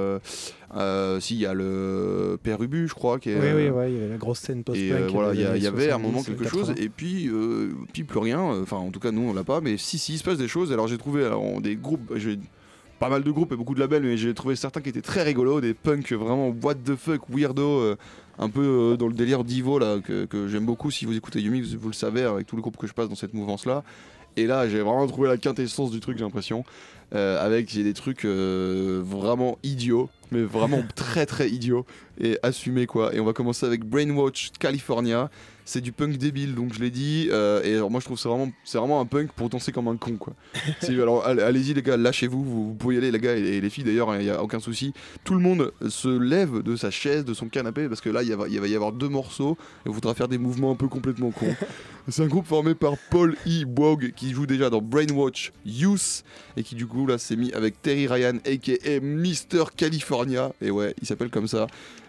si 1.21 1.35
il 1.35 1.41
y 1.41 1.47
a 1.47 1.55
le 1.55 2.39
Père 2.43 2.61
Ubu, 2.63 2.89
je 2.89 2.95
crois, 2.95 3.19
qui 3.19 3.31
est. 3.31 3.39
Oui, 3.39 3.53
oui, 3.55 3.69
ouais, 3.71 3.93
il 3.93 3.95
y 3.95 4.01
avait 4.01 4.09
la 4.09 4.17
grosse 4.17 4.41
scène 4.41 4.65
post-punk. 4.65 5.09
et 5.09 5.13
voilà, 5.13 5.35
il 5.35 5.63
y, 5.63 5.67
avait 5.67 5.91
à 5.91 5.97
un 5.97 5.99
moment 5.99 6.23
70, 6.23 6.37
quelque 6.37 6.51
chose, 6.51 6.69
80. 6.69 6.85
et 6.85 6.89
puis, 6.89 7.31
puis 7.93 8.05
plus 8.05 8.19
rien. 8.19 8.41
Enfin, 8.41 8.77
en 8.77 8.91
tout 8.91 9.01
cas, 9.01 9.13
nous, 9.13 9.23
on 9.23 9.35
l'a 9.35 9.45
pas, 9.45 9.61
mais 9.61 9.77
si, 9.77 9.99
si, 9.99 10.15
il 10.15 10.19
se 10.19 10.25
passe 10.25 10.39
des 10.39 10.49
choses. 10.49 10.73
Alors, 10.73 10.89
j'ai 10.89 10.99
trouvé 10.99 11.25
alors, 11.25 11.61
des 11.61 11.77
groupes, 11.77 12.13
j'ai 12.17 12.39
pas 12.99 13.09
mal 13.09 13.23
de 13.23 13.31
groupes 13.31 13.53
et 13.53 13.57
beaucoup 13.57 13.75
de 13.75 13.81
labels, 13.81 14.03
mais 14.03 14.17
j'ai 14.17 14.35
trouvé 14.35 14.57
certains 14.57 14.81
qui 14.81 14.89
étaient 14.89 15.03
très 15.03 15.23
rigolos, 15.23 15.61
des 15.61 15.75
punks 15.75 16.13
vraiment 16.13 16.49
what 16.49 16.75
the 16.75 16.97
fuck, 16.97 17.23
weirdo, 17.29 17.81
euh, 17.81 17.97
un 18.39 18.49
peu 18.49 18.93
euh, 18.93 18.97
dans 18.97 19.07
le 19.07 19.15
délire 19.15 19.45
d'Ivo, 19.45 19.79
là, 19.79 19.99
que, 20.01 20.25
que 20.25 20.49
j'aime 20.49 20.67
beaucoup. 20.67 20.91
Si 20.91 21.05
vous 21.05 21.17
écoutez 21.17 21.41
Yumi, 21.41 21.61
vous, 21.61 21.79
vous 21.79 21.89
le 21.89 21.95
savez, 21.95 22.23
avec 22.23 22.47
tous 22.47 22.57
les 22.57 22.63
groupes 22.63 22.77
que 22.77 22.87
je 22.87 22.93
passe 22.93 23.09
dans 23.09 23.15
cette 23.15 23.35
mouvance-là. 23.35 23.85
Et 24.37 24.47
là, 24.47 24.69
j'ai 24.69 24.81
vraiment 24.81 25.07
trouvé 25.07 25.29
la 25.29 25.37
quintessence 25.37 25.91
du 25.91 26.01
truc, 26.01 26.19
j'ai 26.19 26.25
l'impression. 26.25 26.65
Euh, 27.15 27.43
avec 27.45 27.73
des 27.75 27.95
trucs 27.95 28.27
vraiment 28.27 29.59
idiots, 29.63 30.11
mais 30.31 30.43
vraiment 30.43 30.83
très 30.95 31.25
très 31.25 31.49
idiots 31.49 31.87
et 32.21 32.39
assumés 32.43 32.87
quoi. 32.87 33.15
Et 33.15 33.21
on 33.21 33.25
va 33.25 33.33
commencer 33.33 33.65
avec 33.65 33.85
Brainwatch 33.85 34.51
California. 34.59 35.31
C'est 35.71 35.83
du 35.83 35.93
punk 35.93 36.17
débile, 36.17 36.55
donc 36.55 36.73
je 36.73 36.81
l'ai 36.81 36.89
dit. 36.91 37.29
euh, 37.31 37.63
et 37.63 37.75
alors 37.75 37.91
moi 37.91 38.01
je 38.01 38.07
trouve 38.07 38.17
que 38.17 38.23
c'est 38.23 38.29
vraiment, 38.31 38.51
c'est 38.65 38.79
vraiment 38.79 39.03
un 39.03 39.05
punk 39.05 39.33
pour 39.33 39.51
danser 39.51 39.71
comme 39.71 39.87
un 39.89 39.99
con 39.99 40.17
quoi. 40.17 40.33
Alors 40.89 41.27
allez-y 41.27 41.75
les 41.75 41.83
gars, 41.83 41.99
lâchez-vous, 41.99 42.43
vous, 42.43 42.69
vous 42.69 42.75
pouvez 42.75 42.95
y 42.95 42.99
aller 42.99 43.11
les 43.11 43.19
gars 43.19 43.37
et, 43.37 43.41
et 43.43 43.61
les 43.61 43.69
filles 43.69 43.85
d'ailleurs, 43.85 44.17
il 44.17 44.23
n'y 44.23 44.31
a 44.31 44.43
aucun 44.43 44.61
souci. 44.61 44.95
Tout 45.25 45.35
le 45.35 45.41
monde 45.41 45.75
se 45.87 46.09
lève 46.09 46.63
de 46.63 46.75
sa 46.75 46.91
chaise, 46.91 47.27
de 47.27 47.35
son 47.35 47.49
canapé, 47.49 47.87
parce 47.87 48.01
que 48.01 48.09
là 48.09 48.23
il 48.23 48.31
y 48.31 48.33
va, 48.33 48.49
il 48.49 48.59
va 48.59 48.67
y 48.67 48.75
avoir 48.75 48.93
deux 48.93 49.11
morceaux 49.11 49.59
et 49.85 49.91
on 49.91 49.93
voudra 49.93 50.15
faire 50.15 50.29
des 50.29 50.39
mouvements 50.39 50.71
un 50.73 50.75
peu 50.75 50.89
complètement 50.89 51.33
cons. 51.33 51.55
c'est 52.09 52.23
un 52.23 52.27
groupe 52.27 52.47
formé 52.47 52.75
par 52.75 52.95
Paul 53.11 53.37
E. 53.47 53.65
Wog 53.77 54.13
qui 54.17 54.31
joue 54.31 54.47
déjà 54.47 54.71
dans 54.71 54.81
Brainwatch 54.81 55.53
Youth 55.67 56.25
et 56.57 56.63
qui 56.63 56.75
du 56.75 56.87
coup 56.87 57.07
là 57.07 57.19
s'est 57.19 57.37
mis 57.37 57.53
avec 57.53 57.83
Terry 57.83 58.07
Ryan 58.07 58.39
aka 58.47 59.01
Mister 59.03 59.65
California. 59.77 60.53
Et 60.61 60.71
ouais 60.71 60.95
il 61.01 61.07
s'appelle 61.07 61.31
comme 61.31 61.49
ça. 61.49 61.67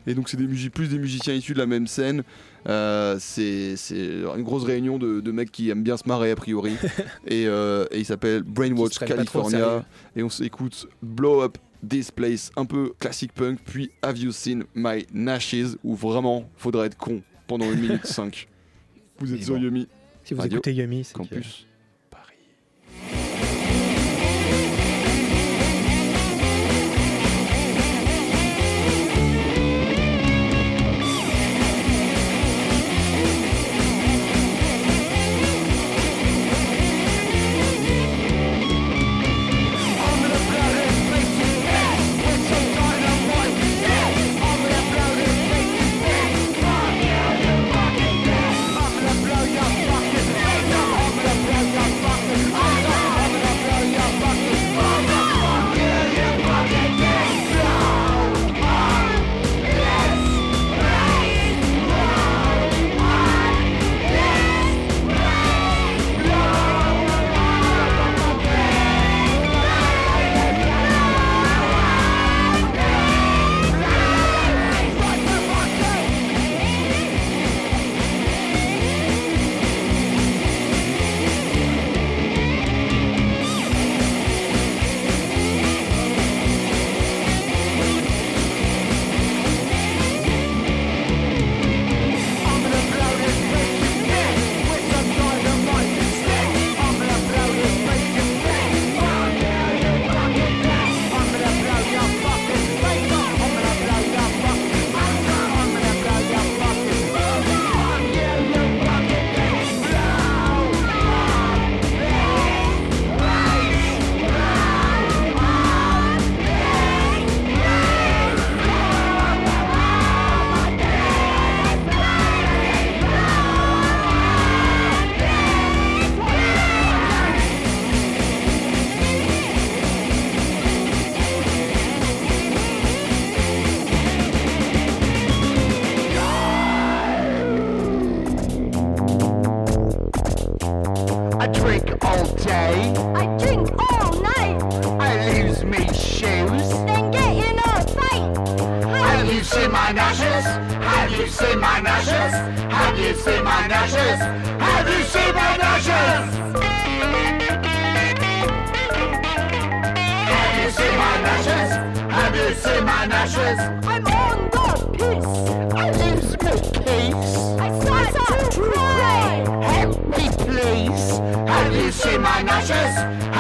Et 0.08 0.14
donc 0.14 0.30
c'est 0.30 0.38
des 0.38 0.70
plus 0.70 0.88
des 0.88 0.98
musiciens 0.98 1.34
issus 1.34 1.54
de 1.54 1.60
la 1.60 1.66
même 1.66 1.88
scène. 1.88 2.24
Euh, 2.68 3.18
c'est 3.20 3.76
une 3.92 4.44
grosse 4.44 4.64
réunion 4.64 4.98
de, 4.98 5.20
de 5.20 5.32
mecs 5.32 5.52
qui 5.52 5.70
aiment 5.70 5.84
bien 5.84 5.98
se 5.98 6.08
marrer 6.08 6.32
a 6.32 6.36
priori. 6.36 6.76
Et, 7.28 7.48
euh, 7.48 7.86
et 7.92 8.00
il 8.00 8.06
s'appelle 8.06 8.44
Brainwatch 8.44 9.00
California. 9.00 9.86
et 10.16 10.24
on 10.24 10.30
s'écoute 10.30 10.88
Blow 11.02 11.42
Up 11.42 11.58
This 11.88 12.12
Place 12.12 12.52
un 12.56 12.66
peu 12.66 12.94
classique 13.00 13.34
punk 13.34 13.60
puis 13.64 13.92
Have 14.02 14.18
You 14.18 14.32
Seen 14.32 14.64
My 14.76 15.06
Nashes 15.14 15.78
où 15.84 15.96
vraiment 15.96 16.50
faudra 16.58 16.86
être 16.86 16.98
con 16.98 17.22
pendant 17.48 17.72
une 17.72 17.80
minute 17.80 18.06
5 18.06 18.48
vous 19.20 19.34
êtes 19.34 19.44
sur 19.44 19.56
bon. 19.56 19.62
Yumi 19.62 19.88
Si 20.24 20.34
vous 20.34 20.42
Radio 20.42 20.58
écoutez 20.58 20.74
Yumi, 20.74 21.04
c'est 21.04 21.14
que- 21.14 21.18
Campus 21.20 21.66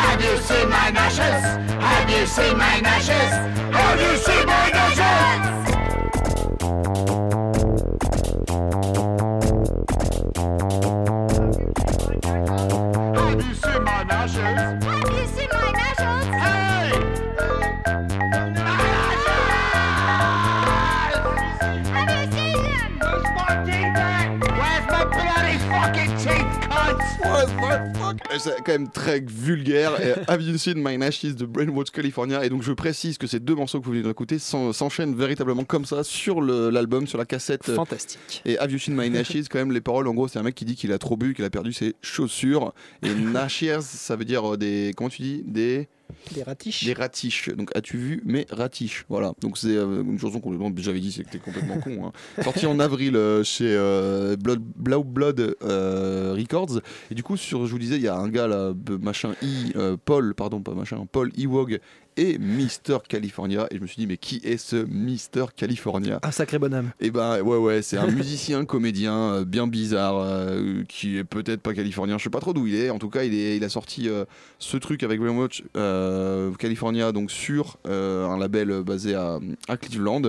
Have 0.10 0.24
you 0.24 0.38
seen 0.38 0.70
my 0.72 0.89
nashes? 0.89 1.43
Have 1.86 2.10
you 2.10 2.26
seen 2.26 2.57
my 2.57 2.80
nashes? 2.80 3.32
Have 3.78 4.01
you 4.01 4.18
seen 4.18 4.45
my 4.47 4.70
nashes? 4.72 5.68
C'est 28.38 28.58
quand 28.64 28.72
même 28.74 28.90
très 28.90 29.20
vulgaire. 29.22 30.00
Et 30.02 30.14
Have 30.28 30.42
You 30.42 30.58
Seen 30.58 30.76
My 30.78 30.98
Nashes 30.98 31.36
de 31.36 31.46
Brainwash 31.46 31.90
California. 31.92 32.46
Et 32.46 32.50
donc 32.50 32.62
je 32.62 32.72
précise 32.74 33.18
que 33.18 33.28
ces 33.28 33.40
deux 33.40 33.56
morceaux 33.56 33.80
que 33.80 33.86
vous 33.86 33.92
venez 33.92 34.04
d'écouter 34.04 34.38
s'en- 34.40 34.72
s'enchaînent 34.72 35.16
véritablement 35.16 35.64
comme 35.64 35.86
ça 35.86 36.04
sur 36.04 36.42
l'album, 36.42 37.08
sur 37.08 37.18
la 37.18 37.26
cassette. 37.26 37.72
Fantastique. 37.72 38.42
Et 38.46 38.58
Have 38.60 38.72
You 38.72 38.78
Seen 38.80 38.96
My 38.96 39.10
Nashes, 39.10 39.48
quand 39.50 39.60
même, 39.60 39.72
les 39.72 39.82
paroles, 39.82 40.08
en 40.08 40.14
gros, 40.14 40.28
c'est 40.28 40.40
un 40.40 40.44
mec 40.44 40.56
qui 40.56 40.66
dit 40.66 40.76
qu'il 40.76 40.92
a 40.92 40.98
trop 41.00 41.18
bu, 41.18 41.34
qu'il 41.34 41.44
a 41.46 41.50
perdu 41.50 41.74
ses 41.74 41.96
chaussures. 42.02 42.74
Et 43.04 43.10
Nashes, 43.14 43.82
ça 43.82 44.16
veut 44.16 44.26
dire 44.26 44.54
euh, 44.54 44.58
des. 44.58 44.94
Comment 44.96 45.10
tu 45.10 45.22
dis? 45.22 45.44
Des. 45.46 45.88
Des 46.34 46.43
ratiches. 46.43 46.86
Des 46.86 46.93
ratiches. 46.93 47.49
Donc, 47.49 47.70
as-tu 47.76 47.97
vu 47.97 48.22
mes 48.26 48.45
ratiches? 48.49 49.05
Voilà. 49.10 49.34
Donc, 49.41 49.57
c'est 49.57 49.76
euh, 49.76 50.03
une 50.03 50.20
chanson 50.20 50.39
qu'on 50.39 50.74
j'avais 50.78 50.99
dit, 50.99 51.12
c'est 51.12 51.24
que 51.24 51.30
t'es 51.30 51.39
complètement 51.39 51.80
con. 51.80 52.07
hein. 52.07 52.12
Sorti 52.43 52.66
en 52.66 52.80
avril 52.80 53.16
euh, 53.16 53.43
chez 53.43 53.76
euh, 53.76 54.36
Blood, 54.36 54.62
Blau 54.76 55.03
Blood 55.03 55.55
euh, 55.64 56.36
Records. 56.38 56.82
Et 57.12 57.16
du 57.16 57.24
coup, 57.24 57.38
sur, 57.38 57.66
je 57.66 57.72
vous 57.72 57.80
disais, 57.80 57.95
il 57.95 58.01
y 58.01 58.07
a 58.07 58.16
un 58.16 58.30
gars 58.30 58.47
là, 58.47 58.74
machin 59.01 59.34
I, 59.41 59.72
euh, 59.76 59.97
Paul, 60.03 60.34
pardon, 60.36 60.62
pas 60.62 60.74
machin, 60.74 61.05
Paul 61.12 61.32
Ewog 61.38 61.80
et 62.20 62.38
Mister 62.38 62.97
California. 63.07 63.67
Et 63.72 63.78
je 63.78 63.82
me 63.82 63.88
suis 63.88 63.95
dit, 63.97 64.07
mais 64.07 64.17
qui 64.17 64.41
est 64.43 64.57
ce 64.57 64.76
Mister 64.76 65.45
California? 65.55 66.20
Un 66.24 66.32
sacré 66.32 66.59
bonhomme. 66.59 66.89
et 66.99 67.11
ben 67.11 67.41
ouais 67.41 67.57
ouais 67.57 67.82
c'est 67.82 67.97
un 67.97 68.07
musicien 68.07 68.65
comédien 68.74 69.15
euh, 69.15 69.45
bien 69.45 69.67
bizarre 69.67 70.17
euh, 70.17 70.84
qui 70.89 71.17
est 71.17 71.24
peut-être 71.24 71.61
pas 71.61 71.74
californien 71.74 72.17
je 72.17 72.24
sais 72.24 72.30
pas 72.30 72.39
trop 72.39 72.53
d'où 72.53 72.67
il 72.67 72.76
est 72.76 72.89
en 72.89 72.99
tout 72.99 73.09
cas 73.09 73.24
il, 73.24 73.34
est, 73.34 73.57
il 73.57 73.63
a 73.63 73.70
sorti 73.70 74.09
euh, 74.09 74.26
ce 74.57 74.78
truc 74.78 75.03
avec 75.03 75.20
Brainwatch 75.20 75.63
euh, 75.78 76.53
California 76.55 77.11
donc 77.11 77.32
sur 77.32 77.78
un 77.86 78.38
label 78.38 78.84
basé 78.84 79.15
à, 79.15 79.39
à 79.67 79.78
Cleveland 79.78 80.22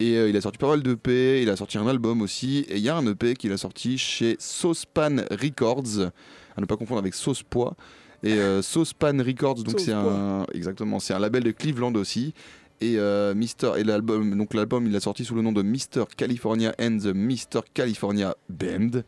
et 0.00 0.16
euh, 0.16 0.28
il 0.28 0.36
a 0.36 0.40
sorti 0.40 0.58
pas 0.58 0.68
mal 0.68 0.82
d'EP, 0.82 1.42
il 1.42 1.50
a 1.50 1.56
sorti 1.56 1.76
un 1.76 1.86
album 1.88 2.22
aussi, 2.22 2.58
et 2.68 2.76
il 2.76 2.82
y 2.82 2.88
a 2.88 2.96
un 2.96 3.04
EP 3.06 3.34
qu'il 3.34 3.50
a 3.52 3.56
sorti 3.56 3.98
chez 3.98 4.36
Saucepan 4.38 5.16
Records, 5.30 6.10
à 6.56 6.60
ne 6.60 6.66
pas 6.66 6.76
confondre 6.76 7.00
avec 7.00 7.14
Sauce 7.14 7.42
Pois. 7.42 7.74
Et 8.22 8.34
euh, 8.34 8.62
Saucepan 8.62 9.18
Records, 9.18 9.62
donc 9.62 9.78
c'est 9.78 9.92
un 9.92 10.44
exactement, 10.52 10.98
c'est 10.98 11.14
un 11.14 11.18
label 11.18 11.44
de 11.44 11.52
Cleveland 11.52 11.94
aussi. 11.94 12.34
Et 12.80 12.96
euh, 12.96 13.34
Mister 13.34 13.72
et 13.76 13.84
l'album, 13.84 14.36
donc 14.36 14.54
l'album, 14.54 14.86
il 14.86 14.94
a 14.94 15.00
sorti 15.00 15.24
sous 15.24 15.34
le 15.34 15.42
nom 15.42 15.52
de 15.52 15.62
Mister 15.62 16.04
California 16.16 16.74
and 16.80 16.98
the 16.98 17.14
Mister 17.14 17.60
California 17.74 18.36
Band. 18.48 19.02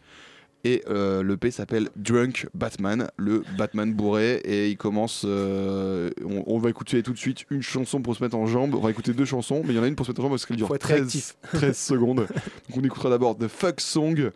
Et 0.65 0.83
euh, 0.89 1.23
l'EP 1.23 1.51
s'appelle 1.51 1.89
Drunk 1.97 2.47
Batman, 2.53 3.09
le 3.17 3.43
Batman 3.57 3.93
bourré. 3.95 4.37
Et 4.45 4.69
il 4.71 4.77
commence. 4.77 5.23
euh, 5.27 6.11
on, 6.25 6.45
on 6.47 6.59
va 6.59 6.69
écouter 6.71 7.03
tout 7.03 7.13
de 7.13 7.19
suite 7.19 7.45
une 7.51 7.63
chanson 7.63 8.03
pour 8.03 8.15
se 8.15 8.23
mettre 8.23 8.37
en 8.37 8.45
jambe. 8.47 8.75
On 8.75 8.81
va 8.81 8.91
écouter 8.91 9.13
deux 9.15 9.25
chansons, 9.25 9.63
mais 9.65 9.73
il 9.73 9.77
y 9.77 9.79
en 9.79 9.83
a 9.83 9.89
une 9.89 9.97
pour 9.97 10.05
se 10.05 10.11
mettre 10.11 10.21
en 10.21 10.25
jambe 10.25 10.33
parce 10.33 10.45
qu'elle 10.47 10.59
dure 10.59 10.69
Faut 10.69 10.75
être 10.75 10.83
13, 10.83 10.99
réactif. 10.99 11.37
13 11.55 11.79
secondes. 11.79 12.27
Donc 12.69 12.77
on 12.77 12.83
écoutera 12.83 13.09
d'abord 13.11 13.39
The 13.39 13.49
Fuck 13.49 13.81
Song. 13.81 14.31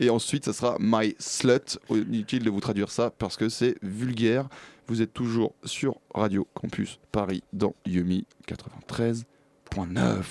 Et 0.00 0.10
ensuite, 0.10 0.44
ça 0.44 0.52
sera 0.52 0.76
My 0.80 1.14
Slut. 1.18 1.78
Inutile 1.90 2.44
de 2.44 2.50
vous 2.50 2.60
traduire 2.60 2.90
ça 2.90 3.10
parce 3.10 3.36
que 3.36 3.48
c'est 3.48 3.76
vulgaire. 3.82 4.48
Vous 4.86 5.00
êtes 5.02 5.14
toujours 5.14 5.54
sur 5.64 5.94
Radio 6.14 6.46
Campus 6.52 6.98
Paris 7.12 7.42
dans 7.52 7.74
Yumi 7.86 8.26
93.9. 8.48 10.24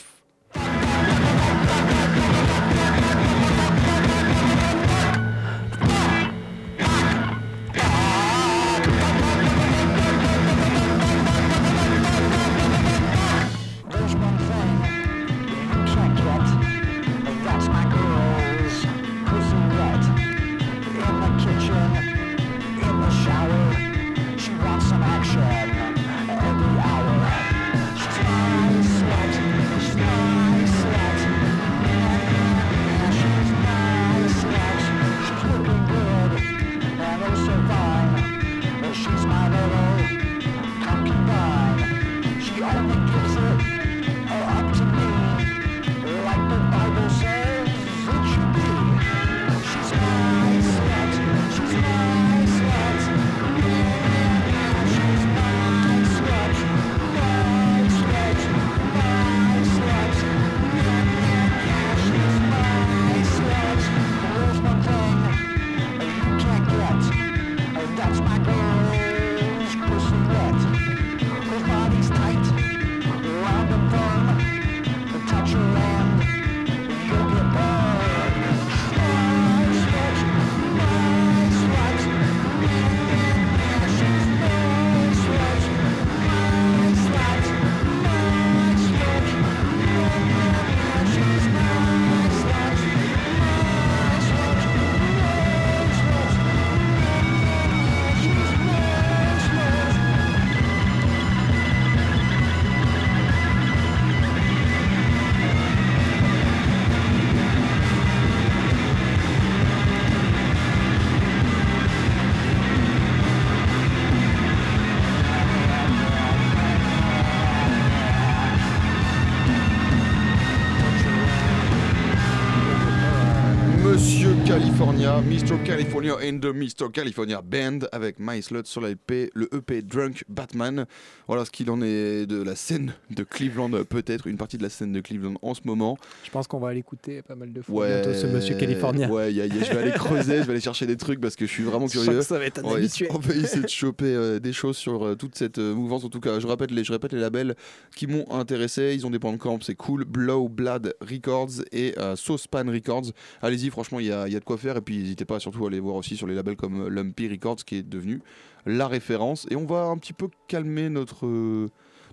California, 125.30 125.59
Mr. 125.59 125.59
California 125.70 126.16
and 126.16 126.40
the 126.40 126.46
Mr. 126.54 126.92
California 126.92 127.42
Band 127.44 127.80
avec 127.92 128.16
My 128.20 128.42
Slut 128.42 128.66
sur 128.66 128.82
la 128.82 128.90
EP, 128.90 129.30
le 129.36 129.48
EP 129.54 129.82
Drunk 129.84 130.24
Batman. 130.28 130.86
Voilà 131.28 131.46
ce 131.46 131.52
qu'il 131.52 131.70
en 131.70 131.80
est 131.84 132.26
de 132.26 132.42
la 132.42 132.56
scène 132.56 132.94
de 133.12 133.24
Cleveland, 133.24 133.70
peut-être 133.88 134.26
une 134.26 134.38
partie 134.38 134.58
de 134.58 134.64
la 134.64 134.70
scène 134.70 134.92
de 134.94 135.00
Cleveland 135.00 135.36
en 135.44 135.54
ce 135.54 135.62
moment. 135.66 135.98
Je 136.24 136.32
pense 136.32 136.48
qu'on 136.48 136.60
va 136.60 136.74
l'écouter 136.74 137.22
pas 137.22 137.36
mal 137.36 137.54
de 137.54 137.62
fois 137.62 137.86
bientôt, 137.88 138.14
ce 138.16 138.26
monsieur 138.26 138.56
Californien. 138.56 139.10
Ouais, 139.12 139.32
y 139.32 139.42
a- 139.42 139.46
y 139.46 139.52
a- 139.52 139.64
je 139.64 139.72
vais 139.72 139.78
aller 139.78 139.92
creuser, 139.92 140.38
je 140.40 140.44
vais 140.44 140.52
aller 140.54 140.60
chercher 140.60 140.88
des 140.88 140.98
trucs 140.98 141.22
parce 141.22 141.36
que 141.36 141.46
je 141.46 141.52
suis 141.52 141.64
vraiment 141.64 141.86
Je 141.88 141.94
sens 141.94 142.04
curieux. 142.06 142.20
que 142.20 142.26
ça 142.26 142.40
va 142.40 142.46
être 142.46 142.60
un 142.60 142.64
On 142.64 142.70
va 142.72 142.78
habitué. 142.78 143.06
essayer- 143.06 143.12
On 143.16 143.20
va 143.20 143.36
essayer 143.36 143.62
de 143.64 143.68
choper 143.70 144.06
euh, 144.06 144.40
des 144.40 144.54
choses 144.54 144.76
sur 144.78 145.06
euh, 145.06 145.16
toute 145.16 145.36
cette 145.38 145.60
euh, 145.60 145.76
mouvance. 145.76 146.04
En 146.04 146.10
tout 146.10 146.20
cas, 146.20 146.40
je 146.40 146.48
répète 146.48 146.72
les, 146.72 146.84
je 146.84 146.92
répète 146.92 147.14
les 147.14 147.20
labels 147.20 147.56
qui 147.96 148.08
m'ont 148.08 148.26
intéressé. 148.32 148.94
Ils 148.96 149.06
ont 149.06 149.12
des 149.12 149.20
camp, 149.20 149.60
c'est 149.62 149.76
cool. 149.76 150.04
Blow 150.06 150.50
Blood 150.50 150.96
Records 151.02 151.62
et 151.72 151.94
euh, 152.00 152.16
Saucepan 152.16 152.64
Records. 152.68 153.12
Allez-y, 153.44 153.70
franchement, 153.70 154.00
il 154.00 154.08
y 154.08 154.12
a, 154.12 154.28
il 154.28 154.34
y 154.34 154.36
a 154.36 154.40
de 154.40 154.46
quoi 154.46 154.58
faire. 154.58 154.78
Et 154.78 154.82
puis, 154.82 154.98
n'hésitez 154.98 155.26
pas 155.26 155.40
surtout 155.40 155.59
à 155.66 155.68
aller 155.70 155.80
voir 155.80 155.96
aussi 155.96 156.16
sur 156.18 156.28
les 156.28 156.36
labels 156.36 156.56
comme 156.56 156.88
Lumpy 156.88 157.28
Records, 157.28 157.64
qui 157.66 157.76
est 157.78 157.84
devenu 157.84 158.22
la 158.66 158.88
référence. 158.88 159.48
Et 159.50 159.56
on 159.56 159.66
va 159.66 159.86
un 159.86 159.98
petit 159.98 160.14
peu 160.14 160.28
calmer 160.48 160.90
notre. 160.90 161.26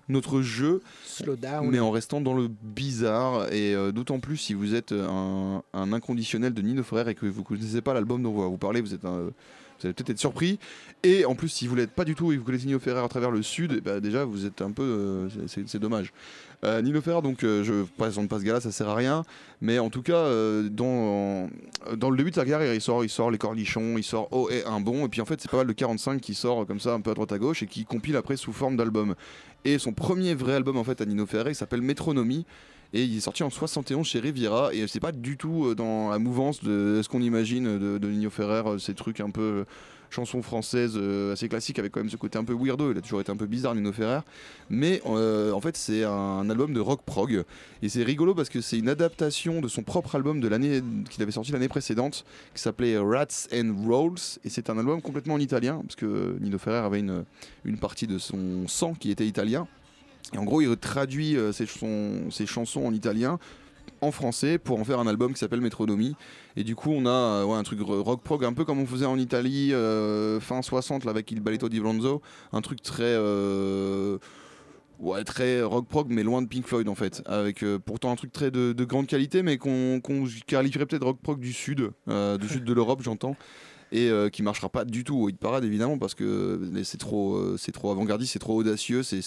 notre 0.09 0.41
jeu, 0.41 0.81
Slow 1.05 1.35
down. 1.35 1.69
mais 1.69 1.79
en 1.79 1.91
restant 1.91 2.21
dans 2.21 2.33
le 2.33 2.47
bizarre, 2.47 3.51
et 3.51 3.75
euh, 3.75 3.91
d'autant 3.91 4.19
plus 4.19 4.37
si 4.37 4.53
vous 4.53 4.73
êtes 4.73 4.93
un, 4.93 5.61
un 5.73 5.93
inconditionnel 5.93 6.53
de 6.53 6.61
Nino 6.61 6.81
Ferrer 6.83 7.11
et 7.11 7.15
que 7.15 7.25
vous 7.25 7.41
ne 7.41 7.45
connaissez 7.45 7.81
pas 7.81 7.93
l'album 7.93 8.23
dont 8.23 8.31
on 8.31 8.41
va 8.41 8.47
vous 8.47 8.57
parler, 8.57 8.79
vous 8.79 8.93
êtes 8.93 9.03
un, 9.03 9.23
vous 9.79 9.85
allez 9.85 9.93
peut-être 9.93 10.11
être 10.11 10.19
surpris. 10.19 10.59
Et 11.03 11.25
en 11.25 11.35
plus, 11.35 11.49
si 11.49 11.67
vous 11.67 11.75
l'êtes 11.75 11.91
pas 11.91 12.05
du 12.05 12.15
tout 12.15 12.31
et 12.31 12.35
que 12.35 12.39
vous 12.39 12.45
connaissez 12.45 12.65
Nino 12.67 12.79
Ferrer 12.79 13.01
à 13.01 13.07
travers 13.07 13.31
le 13.31 13.43
sud, 13.43 13.73
eh 13.77 13.81
ben, 13.81 13.99
déjà 13.99 14.23
vous 14.25 14.45
êtes 14.45 14.61
un 14.61 14.71
peu. 14.71 14.83
euh, 14.83 15.29
c'est 15.47 15.79
dommage. 15.79 16.13
Euh, 16.63 16.81
Nino 16.81 17.01
Ferrer, 17.01 17.21
donc 17.21 17.43
euh, 17.43 17.63
je 17.63 17.83
présente 17.97 18.29
pas 18.29 18.39
ce 18.39 18.43
gars-là, 18.43 18.59
ça 18.59 18.71
sert 18.71 18.89
à 18.89 18.95
rien. 18.95 19.23
Mais 19.61 19.77
en 19.77 19.89
tout 19.89 20.01
cas, 20.01 20.15
euh, 20.15 20.69
dans, 20.69 21.49
le 21.91 22.17
début 22.17 22.31
de 22.31 22.35
sa 22.35 22.45
carrière, 22.45 22.73
il 22.73 22.81
sort, 22.81 23.31
Les 23.31 23.37
Cornichons, 23.37 23.97
il 23.97 24.03
sort 24.03 24.27
Oh 24.31 24.49
et 24.51 24.63
un 24.65 24.79
bon. 24.79 25.05
Et 25.05 25.09
puis 25.09 25.21
en 25.21 25.25
fait, 25.25 25.39
c'est 25.39 25.51
pas 25.51 25.57
mal 25.57 25.67
de 25.67 25.73
45 25.73 26.19
qui 26.19 26.33
sort 26.33 26.65
comme 26.65 26.79
ça 26.79 26.93
un 26.93 27.01
peu 27.01 27.11
à 27.11 27.13
droite 27.13 27.31
à 27.31 27.37
gauche 27.37 27.61
et 27.61 27.67
qui 27.67 27.85
compile 27.85 28.15
après 28.15 28.37
sous 28.37 28.53
forme 28.53 28.75
d'album. 28.75 29.13
Et 29.65 29.77
son 29.77 29.93
premier 29.93 30.33
vrai 30.33 30.53
album 30.53 30.77
en 30.77 30.83
fait 30.83 30.99
à 31.01 31.05
Nino 31.05 31.25
Ferrer, 31.25 31.51
il 31.51 31.55
s'appelle 31.55 31.81
Métronomie. 31.81 32.45
Et 32.93 33.03
il 33.03 33.17
est 33.17 33.21
sorti 33.21 33.43
en 33.43 33.49
71 33.49 34.07
chez 34.07 34.19
Riviera. 34.19 34.73
Et 34.73 34.87
c'est 34.87 35.01
pas 35.01 35.11
du 35.11 35.37
tout 35.37 35.65
euh, 35.65 35.75
dans 35.75 36.09
la 36.09 36.19
mouvance 36.19 36.63
de 36.63 37.01
ce 37.03 37.09
qu'on 37.09 37.21
imagine 37.21 37.77
de, 37.77 37.97
de 37.97 38.07
Nino 38.07 38.29
Ferrer, 38.29 38.79
ces 38.79 38.95
trucs 38.95 39.19
un 39.19 39.29
peu 39.29 39.65
chansons 40.09 40.41
françaises 40.41 40.93
euh, 40.95 41.33
assez 41.33 41.49
classiques 41.49 41.79
avec 41.79 41.91
quand 41.91 41.99
même 41.99 42.09
ce 42.09 42.17
côté 42.17 42.37
un 42.37 42.43
peu 42.43 42.53
weirdo. 42.53 42.91
Il 42.91 42.97
a 42.97 43.01
toujours 43.01 43.21
été 43.21 43.31
un 43.31 43.35
peu 43.35 43.45
bizarre, 43.45 43.75
Nino 43.75 43.91
Ferrer. 43.91 44.21
Mais 44.69 45.01
euh, 45.05 45.51
en 45.51 45.61
fait, 45.61 45.77
c'est 45.77 46.03
un 46.03 46.49
album 46.49 46.73
de 46.73 46.79
rock 46.79 47.01
prog. 47.05 47.43
Et 47.81 47.89
c'est 47.89 48.03
rigolo 48.03 48.33
parce 48.35 48.49
que 48.49 48.61
c'est 48.61 48.77
une 48.77 48.89
adaptation 48.89 49.61
de 49.61 49.67
son 49.67 49.83
propre 49.83 50.15
album 50.15 50.39
de 50.39 50.47
l'année 50.47 50.81
qu'il 51.09 51.21
avait 51.23 51.31
sorti 51.31 51.51
l'année 51.51 51.67
précédente, 51.67 52.25
qui 52.53 52.61
s'appelait 52.61 52.97
Rats 52.97 53.47
and 53.53 53.75
Rolls. 53.85 54.39
Et 54.43 54.49
c'est 54.49 54.69
un 54.69 54.77
album 54.77 55.01
complètement 55.01 55.35
en 55.35 55.39
italien, 55.39 55.81
parce 55.83 55.95
que 55.95 56.37
Nino 56.39 56.57
Ferrer 56.57 56.85
avait 56.85 56.99
une, 56.99 57.23
une 57.65 57.77
partie 57.77 58.07
de 58.07 58.17
son 58.17 58.67
sang 58.67 58.93
qui 58.93 59.11
était 59.11 59.27
italien. 59.27 59.67
Et 60.33 60.37
en 60.37 60.43
gros, 60.43 60.61
il 60.61 60.75
traduit 60.77 61.37
euh, 61.37 61.51
ses, 61.51 61.65
ses 62.29 62.45
chansons 62.45 62.85
en 62.85 62.93
italien 62.93 63.39
en 64.01 64.11
français 64.11 64.57
pour 64.57 64.79
en 64.79 64.83
faire 64.83 64.99
un 64.99 65.07
album 65.07 65.33
qui 65.33 65.39
s'appelle 65.39 65.61
Métronomie. 65.61 66.15
Et 66.55 66.63
du 66.63 66.75
coup, 66.75 66.91
on 66.91 67.05
a 67.05 67.09
euh, 67.09 67.53
un 67.53 67.63
truc 67.63 67.79
ro- 67.81 68.03
rock 68.03 68.21
prog, 68.21 68.43
un 68.45 68.53
peu 68.53 68.65
comme 68.65 68.79
on 68.79 68.85
faisait 68.85 69.05
en 69.05 69.17
Italie 69.17 69.73
euh, 69.73 70.39
fin 70.39 70.61
60 70.61 71.05
là, 71.05 71.11
avec 71.11 71.31
Il 71.31 71.41
Balletto 71.41 71.69
di 71.69 71.79
Bronzo. 71.79 72.21
Un 72.53 72.61
truc 72.61 72.81
très. 72.81 73.03
euh, 73.05 74.17
Ouais, 74.99 75.23
très 75.23 75.61
rock 75.61 75.87
prog, 75.87 76.07
mais 76.09 76.23
loin 76.23 76.41
de 76.41 76.47
Pink 76.47 76.65
Floyd 76.65 76.89
en 76.89 76.95
fait. 76.95 77.21
Avec 77.27 77.63
pourtant 77.85 78.11
un 78.11 78.15
truc 78.15 78.31
très 78.31 78.49
de, 78.49 78.73
de 78.73 78.83
grande 78.83 79.05
qualité, 79.05 79.43
mais 79.43 79.57
qu'on 79.59 80.01
qualifierait 80.47 80.87
peut-être 80.87 81.03
rock 81.05 81.19
prog 81.21 81.39
du 81.39 81.53
sud, 81.53 81.91
du 82.07 82.47
sud 82.49 82.63
de 82.63 82.73
l'Europe, 82.73 83.01
j'entends. 83.03 83.35
Et 83.91 84.09
euh, 84.09 84.29
qui 84.29 84.43
marchera 84.43 84.67
pas 84.67 84.83
du 84.83 85.05
tout 85.05 85.15
au 85.15 85.29
hit 85.29 85.37
parade 85.37 85.63
évidemment 85.63 85.97
parce 85.97 86.13
que 86.13 86.59
c'est 86.83 86.97
trop, 86.97 87.35
euh, 87.35 87.55
c'est 87.57 87.71
trop 87.71 87.89
avant-gardiste, 87.89 88.33
c'est 88.33 88.39
trop 88.39 88.55
audacieux. 88.55 89.01
C'est 89.03 89.21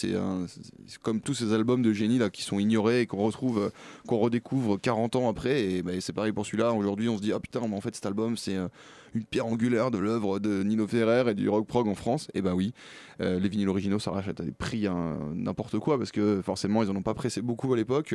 comme 1.03 1.21
tous 1.21 1.35
ces 1.35 1.53
albums 1.53 1.83
de 1.83 1.93
génie 1.93 2.19
là 2.19 2.29
qui 2.29 2.43
sont 2.43 2.59
ignorés 2.59 3.03
et 3.03 3.07
qu'on 3.07 3.25
retrouve, 3.25 3.59
euh, 3.59 3.71
qu'on 4.07 4.19
redécouvre 4.19 4.79
40 4.79 5.17
ans 5.17 5.29
après. 5.31 5.63
Et 5.63 5.83
bah, 5.83 5.93
c'est 6.01 6.13
pareil 6.13 6.33
pour 6.33 6.45
celui-là. 6.45 6.73
Aujourd'hui, 6.73 7.09
on 7.09 7.17
se 7.17 7.23
dit 7.23 7.33
ah 7.33 7.41
putain, 7.41 7.61
mais 7.67 7.77
en 7.77 7.81
fait 7.81 7.95
cet 7.95 8.05
album 8.05 8.37
c'est 8.37 8.57
euh, 8.57 8.69
une 9.15 9.25
pierre 9.25 9.47
angulaire 9.47 9.91
de 9.91 9.99
l'œuvre 9.99 10.39
de 10.39 10.63
Nino 10.63 10.87
Ferrer 10.87 11.31
et 11.31 11.35
du 11.35 11.49
rock 11.49 11.67
prog 11.67 11.89
en 11.89 11.95
France. 11.95 12.29
Et 12.35 12.43
bah 12.43 12.55
oui, 12.55 12.73
euh, 13.21 13.39
les 13.39 13.49
vinyles 13.49 13.69
originaux 13.69 13.99
ça 13.99 14.11
rachète 14.11 14.41
à 14.41 14.45
des 14.45 14.53
prix 14.53 14.87
hein, 14.87 15.19
n'importe 15.35 15.79
quoi 15.79 15.99
parce 15.99 16.13
que 16.13 16.41
forcément 16.43 16.83
ils 16.83 16.91
en 16.91 16.97
ont 16.97 17.03
pas 17.03 17.15
pressé 17.15 17.43
beaucoup 17.43 17.73
à 17.73 17.77
l'époque. 17.77 18.15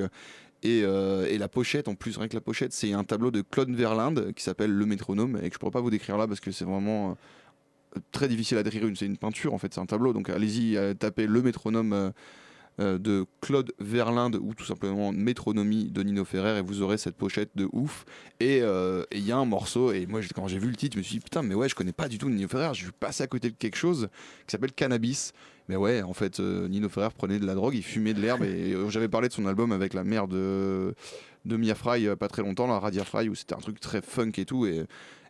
Et, 0.64 0.82
euh, 0.84 1.38
la 1.38 1.48
pochette, 1.48 1.88
en 1.88 1.96
plus, 1.96 2.18
rien 2.18 2.28
que 2.28 2.34
la 2.34 2.42
pochette, 2.42 2.74
c'est 2.74 2.94
un 2.94 3.04
tableau 3.04 3.30
de 3.30 3.42
Claude 3.42 3.70
Verlinde 3.70 4.34
qui 4.36 4.44
s'appelle 4.44 4.72
Le 4.72 4.86
Métronome 4.86 5.38
et 5.44 5.50
que 5.50 5.56
je 5.56 5.60
pourrais 5.60 5.72
pas 5.72 5.82
vous 5.82 5.92
décrire 5.92 6.18
là 6.18 6.28
parce 6.28 6.40
que 6.40 6.50
c'est 6.52 6.66
vraiment 6.66 7.12
euh, 7.12 8.00
très 8.12 8.28
difficile 8.28 8.58
à 8.58 8.64
décrire. 8.64 8.84
C'est 8.96 9.06
une 9.06 9.18
peinture 9.18 9.54
en 9.54 9.58
fait, 9.58 9.74
c'est 9.74 9.82
un 9.82 9.86
tableau. 9.86 10.14
Donc 10.14 10.30
allez-y, 10.30 10.78
tapez 10.96 11.28
Le 11.28 11.42
Métronome 11.42 12.14
euh, 12.82 12.98
de 12.98 13.26
Claude 13.40 13.72
Verlinde 13.80 14.36
ou 14.36 14.54
tout 14.54 14.66
simplement 14.66 15.14
Métronomie 15.14 15.92
de 15.92 16.04
Nino 16.04 16.26
Ferrer 16.26 16.58
et 16.58 16.62
vous 16.62 16.82
aurez 16.82 16.98
cette 16.98 17.16
pochette 17.16 17.52
de 17.56 17.70
ouf. 17.72 18.06
Et 18.40 18.60
euh, 18.62 19.04
et 19.12 19.20
il 19.20 19.26
y 19.26 19.32
a 19.32 19.38
un 19.38 19.46
morceau, 19.46 19.94
et 19.94 20.06
moi 20.06 20.20
quand 20.36 20.48
j'ai 20.48 20.60
vu 20.60 20.70
le 20.70 20.76
titre, 20.76 20.96
je 20.96 21.00
me 21.00 21.04
suis 21.04 21.16
dit 21.16 21.20
putain, 21.22 21.42
mais 21.42 21.56
ouais, 21.56 21.70
je 21.70 21.76
connais 21.76 21.94
pas 21.94 22.10
du 22.10 22.18
tout 22.18 22.30
Nino 22.30 22.48
Ferrer, 22.48 22.74
je 22.74 22.84
suis 22.84 22.92
passé 22.92 23.24
à 23.24 23.28
côté 23.28 23.50
de 23.50 23.56
quelque 23.56 23.78
chose 23.78 24.10
qui 24.46 24.52
s'appelle 24.52 24.74
Cannabis. 24.74 25.32
Mais 25.68 25.78
ouais, 25.78 26.02
en 26.04 26.14
fait, 26.14 26.40
euh, 26.40 26.68
Nino 26.68 26.90
Ferrer 26.90 27.10
prenait 27.18 27.40
de 27.40 27.46
la 27.46 27.56
drogue, 27.56 27.76
il 27.76 27.84
fumait 27.84 28.14
de 28.14 28.22
l'herbe, 28.22 28.44
et 28.44 28.76
j'avais 28.90 29.08
parlé 29.08 29.30
de 29.30 29.34
son 29.34 29.48
album 29.48 29.72
avec 29.72 29.94
la 29.94 30.04
mère 30.04 30.28
de, 30.28 30.94
de 31.46 31.58
Mia 31.58 31.76
Fry 31.76 32.08
pas 32.18 32.28
très 32.28 32.44
longtemps, 32.44 32.68
la 32.68 32.78
Radia 32.78 33.04
Fry, 33.04 33.30
où 33.30 33.36
c'était 33.36 33.56
un 33.56 33.60
truc 33.60 33.80
très 33.80 34.02
funk 34.02 34.34
et 34.38 34.46
tout, 34.46 34.68
et 34.68 34.86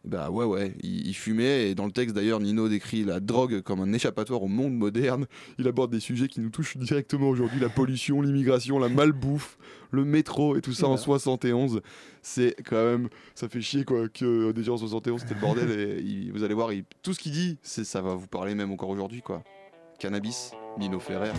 bah 0.05 0.29
ouais, 0.29 0.45
ouais, 0.45 0.73
il, 0.81 1.07
il 1.07 1.13
fumait, 1.13 1.69
et 1.71 1.75
dans 1.75 1.85
le 1.85 1.91
texte 1.91 2.15
d'ailleurs, 2.15 2.39
Nino 2.39 2.69
décrit 2.69 3.03
la 3.03 3.19
drogue 3.19 3.61
comme 3.61 3.81
un 3.81 3.91
échappatoire 3.93 4.43
au 4.43 4.47
monde 4.47 4.73
moderne. 4.73 5.25
Il 5.59 5.67
aborde 5.67 5.91
des 5.91 5.99
sujets 5.99 6.27
qui 6.27 6.39
nous 6.41 6.49
touchent 6.49 6.77
directement 6.77 7.29
aujourd'hui, 7.29 7.59
la 7.59 7.69
pollution, 7.69 8.21
l'immigration, 8.21 8.77
la 8.79 8.89
malbouffe, 8.89 9.57
le 9.91 10.05
métro, 10.05 10.55
et 10.57 10.61
tout 10.61 10.73
ça 10.73 10.87
en 10.87 10.97
71. 10.97 11.81
C'est 12.21 12.55
quand 12.65 12.83
même, 12.83 13.09
ça 13.35 13.47
fait 13.49 13.61
chier 13.61 13.83
quoi, 13.83 14.07
que 14.09 14.51
déjà 14.51 14.71
en 14.73 14.77
71 14.77 15.21
c'était 15.21 15.33
le 15.35 15.39
bordel, 15.41 15.71
et 15.71 16.01
il- 16.01 16.31
vous 16.31 16.43
allez 16.43 16.53
voir, 16.55 16.71
il- 16.73 16.83
tout 17.01 17.13
ce 17.13 17.19
qu'il 17.19 17.31
dit, 17.31 17.57
c'est 17.61 17.83
ça 17.83 18.01
va 18.01 18.15
vous 18.15 18.27
parler 18.27 18.55
même 18.55 18.71
encore 18.71 18.89
aujourd'hui 18.89 19.21
quoi. 19.21 19.43
Cannabis, 19.99 20.51
Nino 20.77 20.99
Ferrer. 20.99 21.31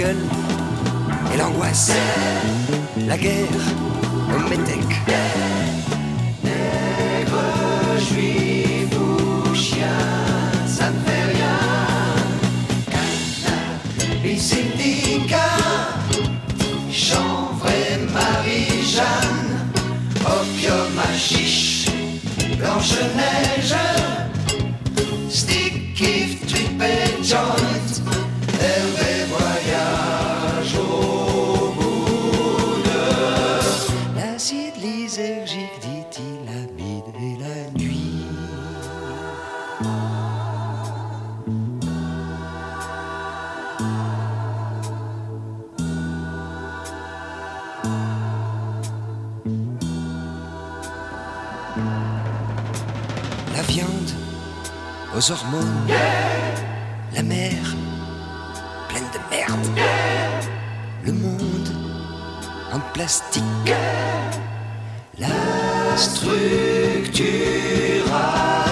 Et 0.00 1.36
l'angoisse. 1.36 1.90
La 3.06 3.16
guerre 3.16 3.77
hormones, 55.30 55.86
la 57.14 57.22
mer 57.22 57.54
pleine 58.88 59.04
de 59.12 59.18
merde, 59.30 59.78
le 61.04 61.12
monde 61.12 61.68
en 62.72 62.80
plastique, 62.94 63.44
la 65.18 65.28
structuration, 65.96 68.67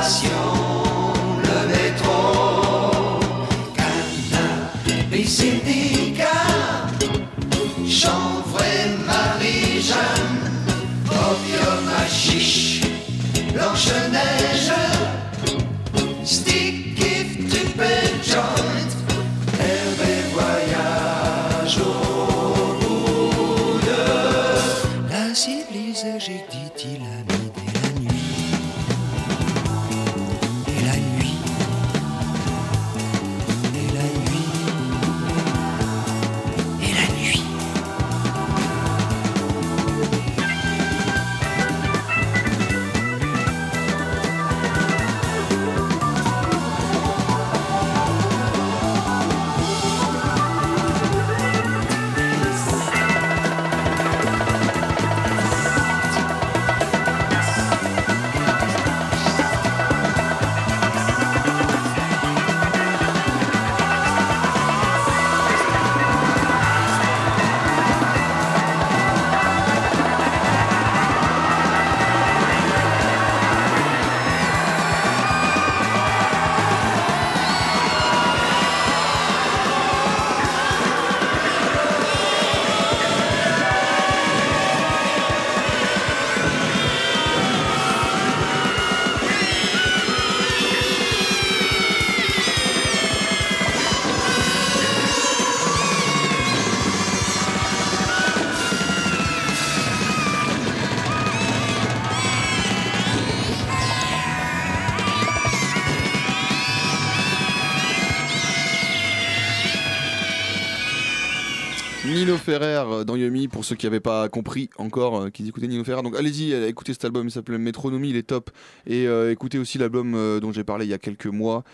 Ferrer 112.58 112.90
euh, 112.90 113.04
dans 113.04 113.16
Yumi, 113.16 113.48
pour 113.48 113.64
ceux 113.64 113.76
qui 113.76 113.86
n'avaient 113.86 114.00
pas 114.00 114.28
compris 114.28 114.68
encore, 114.78 115.22
euh, 115.22 115.30
qui 115.30 115.46
écoutaient 115.48 115.68
Nino 115.68 115.84
Ferrer. 115.84 116.02
Donc 116.02 116.16
allez-y, 116.16 116.52
euh, 116.52 116.68
écoutez 116.68 116.92
cet 116.92 117.04
album, 117.04 117.26
il 117.26 117.30
s'appelle 117.30 117.58
Métronomie, 117.58 118.10
il 118.10 118.16
est 118.16 118.26
top. 118.26 118.50
Et 118.86 119.04
écoutez 119.30 119.58
aussi 119.58 119.78
l'album 119.78 120.12
dont 120.40 120.52
j'ai 120.52 120.64
parlé 120.64 120.84
il 120.86 120.90
y 120.90 120.94
a 120.94 120.98
quelques 120.98 121.26
mois, 121.26 121.64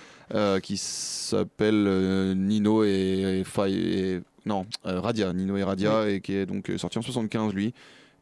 qui 0.62 0.76
s'appelle 0.76 2.34
Nino 2.36 2.84
et, 2.84 3.44
et 3.68 4.20
non, 4.46 4.66
Radia, 4.84 5.32
Nino 5.32 5.56
et 5.56 5.62
Radia, 5.62 6.08
et 6.08 6.20
qui 6.20 6.34
est 6.34 6.46
donc 6.46 6.70
sorti 6.78 6.98
en 6.98 7.02
75 7.02 7.54
lui. 7.54 7.72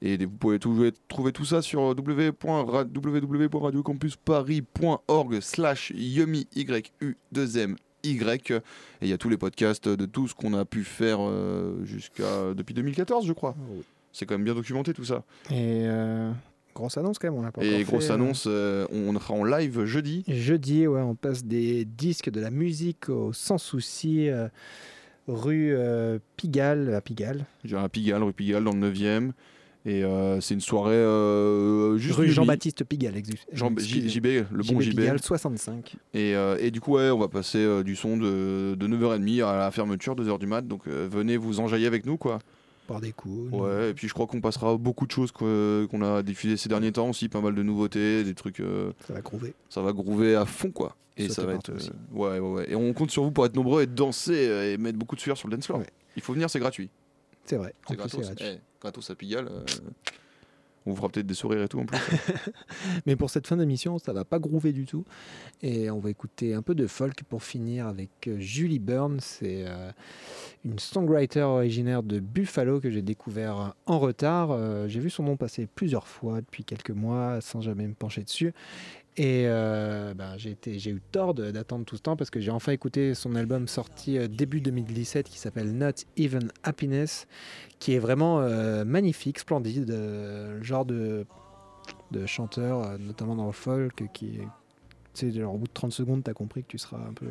Et 0.02 0.16
vous 0.24 0.30
pouvez 0.30 0.58
tout- 0.58 0.90
trouver 1.08 1.32
tout 1.32 1.44
ça 1.44 1.60
sur 1.62 1.80
www.ra- 1.82 2.84
www.radiocampusparis.org 2.94 5.40
slash 5.40 5.92
yumi 5.94 6.46
y 6.56 6.82
u 7.00 7.16
2 7.32 7.58
m 7.58 7.76
y 8.04 8.16
et 8.52 8.60
il 9.02 9.08
y 9.08 9.12
a 9.12 9.18
tous 9.18 9.28
les 9.28 9.36
podcasts 9.36 9.88
de 9.88 10.06
tout 10.06 10.28
ce 10.28 10.34
qu'on 10.34 10.54
a 10.54 10.64
pu 10.64 10.84
faire 10.84 11.18
euh, 11.20 11.84
jusqu'à 11.84 12.54
depuis 12.54 12.74
2014 12.74 13.26
je 13.26 13.32
crois. 13.32 13.54
C'est 14.12 14.26
quand 14.26 14.34
même 14.34 14.44
bien 14.44 14.54
documenté 14.54 14.92
tout 14.92 15.04
ça. 15.04 15.22
Et 15.50 15.84
euh, 15.86 16.32
grosse 16.74 16.96
annonce 16.96 17.18
quand 17.18 17.28
même, 17.28 17.38
on 17.38 17.42
l'a 17.42 17.52
pas 17.52 17.62
Et 17.62 17.84
grosse 17.84 18.06
fait, 18.06 18.12
euh. 18.12 18.14
annonce, 18.14 18.44
euh, 18.46 18.86
on 18.90 19.14
sera 19.18 19.34
en 19.34 19.44
live 19.44 19.84
jeudi. 19.84 20.24
Jeudi, 20.28 20.86
ouais, 20.86 21.00
on 21.00 21.14
passe 21.14 21.44
des 21.44 21.84
disques 21.84 22.30
de 22.30 22.40
la 22.40 22.50
musique 22.50 23.08
au 23.08 23.32
Sans 23.32 23.58
Souci, 23.58 24.28
euh, 24.28 24.48
rue 25.28 25.74
euh, 25.74 26.18
Pigalle, 26.36 26.94
à 26.94 27.00
Pigalle. 27.00 27.44
J'ai 27.64 27.76
un 27.76 27.88
Pigalle, 27.88 28.22
rue 28.22 28.32
Pigalle 28.32 28.64
dans 28.64 28.72
le 28.72 28.90
9e. 28.90 29.32
Et 29.86 30.04
euh, 30.04 30.40
c'est 30.42 30.52
une 30.54 30.60
soirée 30.60 30.92
euh, 30.94 31.96
juste 31.96 32.16
rue. 32.16 32.28
Jean-Baptiste 32.28 32.84
Pigalle, 32.84 33.14
Jean-. 33.52 33.72
JB, 33.78 34.26
le 34.26 34.62
bon 34.62 34.80
JB. 34.80 34.90
Pigalle, 34.90 35.20
65. 35.22 35.96
Et, 36.12 36.34
euh, 36.36 36.58
et 36.60 36.70
du 36.70 36.80
coup, 36.82 36.96
ouais, 36.96 37.08
on 37.10 37.18
va 37.18 37.28
passer 37.28 37.58
euh, 37.58 37.82
du 37.82 37.96
son 37.96 38.18
de, 38.18 38.74
de 38.74 38.86
9h30 38.86 39.42
à 39.44 39.56
la 39.56 39.70
fermeture, 39.70 40.14
2h 40.14 40.38
du 40.38 40.46
mat. 40.46 40.66
Donc 40.66 40.82
euh, 40.86 41.08
venez 41.10 41.36
vous 41.38 41.60
enjailler 41.60 41.86
avec 41.86 42.04
nous, 42.04 42.18
quoi. 42.18 42.40
Par 42.88 43.00
des 43.00 43.12
coups. 43.12 43.52
Ouais, 43.52 43.90
et 43.90 43.94
puis 43.94 44.06
je 44.08 44.12
crois 44.12 44.26
qu'on 44.26 44.40
passera 44.42 44.76
beaucoup 44.76 45.06
de 45.06 45.12
choses 45.12 45.32
qu'on 45.32 46.02
a 46.02 46.22
diffusées 46.22 46.56
ces 46.58 46.68
derniers 46.68 46.92
temps 46.92 47.08
aussi, 47.08 47.28
pas 47.30 47.40
mal 47.40 47.54
de 47.54 47.62
nouveautés, 47.62 48.22
des 48.24 48.34
trucs. 48.34 48.60
euh, 48.60 48.92
Ça 49.06 49.14
va 49.14 49.20
groover. 49.22 49.54
ça 49.70 49.80
va 49.80 49.92
groover 49.92 50.34
à 50.34 50.44
fond, 50.44 50.70
quoi. 50.72 50.94
Et 51.16 51.28
Sauter 51.28 51.34
ça 51.40 51.46
va 51.46 51.54
être. 51.54 51.72
ouais, 52.12 52.38
ouais, 52.38 52.38
ouais. 52.38 52.70
Et 52.70 52.74
on 52.74 52.92
compte 52.92 53.10
sur 53.12 53.22
vous 53.22 53.30
pour 53.30 53.46
être 53.46 53.54
nombreux 53.56 53.82
et 53.82 53.86
danser 53.86 54.72
et 54.72 54.76
mettre 54.76 54.98
beaucoup 54.98 55.16
de 55.16 55.20
sueur 55.20 55.38
sur 55.38 55.48
le 55.48 55.56
dance 55.56 55.64
floor. 55.66 55.78
Ouais. 55.78 55.86
Il 56.16 56.22
faut 56.22 56.32
venir, 56.34 56.50
c'est 56.50 56.58
gratuit. 56.60 56.90
C'est 57.46 57.56
vrai. 57.56 57.72
C'est 57.88 57.96
gratuit. 57.96 58.18
Gratos 58.80 59.10
à 59.10 59.14
Pigalle. 59.14 59.48
euh, 59.48 59.64
on 60.86 60.92
vous 60.92 60.96
fera 60.96 61.10
peut-être 61.10 61.26
des 61.26 61.34
sourires 61.34 61.62
et 61.62 61.68
tout 61.68 61.78
en 61.78 61.84
plus. 61.84 61.98
Mais 63.06 63.14
pour 63.14 63.28
cette 63.28 63.46
fin 63.46 63.58
d'émission, 63.58 63.98
ça 63.98 64.14
va 64.14 64.24
pas 64.24 64.38
groover 64.38 64.72
du 64.72 64.86
tout. 64.86 65.04
Et 65.60 65.90
on 65.90 65.98
va 65.98 66.08
écouter 66.08 66.54
un 66.54 66.62
peu 66.62 66.74
de 66.74 66.86
folk 66.86 67.22
pour 67.24 67.42
finir 67.42 67.86
avec 67.86 68.10
euh, 68.26 68.38
Julie 68.38 68.78
Byrne. 68.78 69.20
C'est 69.20 69.64
euh, 69.66 69.92
une 70.64 70.78
songwriter 70.78 71.42
originaire 71.42 72.02
de 72.02 72.18
Buffalo 72.18 72.80
que 72.80 72.90
j'ai 72.90 73.02
découvert 73.02 73.74
en 73.84 73.98
retard. 73.98 74.88
J'ai 74.88 75.00
vu 75.00 75.10
son 75.10 75.24
nom 75.24 75.36
passer 75.36 75.66
plusieurs 75.66 76.06
fois 76.06 76.40
depuis 76.40 76.64
quelques 76.64 76.90
mois 76.90 77.42
sans 77.42 77.60
jamais 77.60 77.86
me 77.86 77.94
pencher 77.94 78.22
dessus. 78.22 78.54
Et 79.16 79.44
euh, 79.46 80.14
ben, 80.14 80.36
j'ai 80.38 80.90
eu 80.90 81.00
tort 81.12 81.34
d'attendre 81.34 81.84
tout 81.84 81.96
ce 81.96 82.02
temps 82.02 82.16
parce 82.16 82.30
que 82.30 82.40
j'ai 82.40 82.50
enfin 82.50 82.72
écouté 82.72 83.14
son 83.14 83.34
album 83.34 83.66
sorti 83.66 84.16
euh, 84.16 84.28
début 84.28 84.60
2017 84.60 85.28
qui 85.28 85.38
s'appelle 85.38 85.76
Not 85.76 86.04
Even 86.16 86.52
Happiness, 86.62 87.26
qui 87.80 87.94
est 87.94 87.98
vraiment 87.98 88.40
euh, 88.40 88.84
magnifique, 88.84 89.40
splendide, 89.40 89.90
le 89.90 90.62
genre 90.62 90.84
de, 90.84 91.26
de 92.12 92.24
chanteur, 92.24 92.98
notamment 92.98 93.34
dans 93.34 93.46
le 93.46 93.52
folk, 93.52 94.04
qui 94.12 94.38
est. 94.38 95.32
genre 95.32 95.54
au 95.54 95.58
bout 95.58 95.66
de 95.66 95.72
30 95.72 95.92
secondes, 95.92 96.22
t'as 96.22 96.32
compris 96.32 96.62
que 96.62 96.68
tu 96.68 96.78
seras 96.78 96.98
un 96.98 97.12
peu 97.12 97.28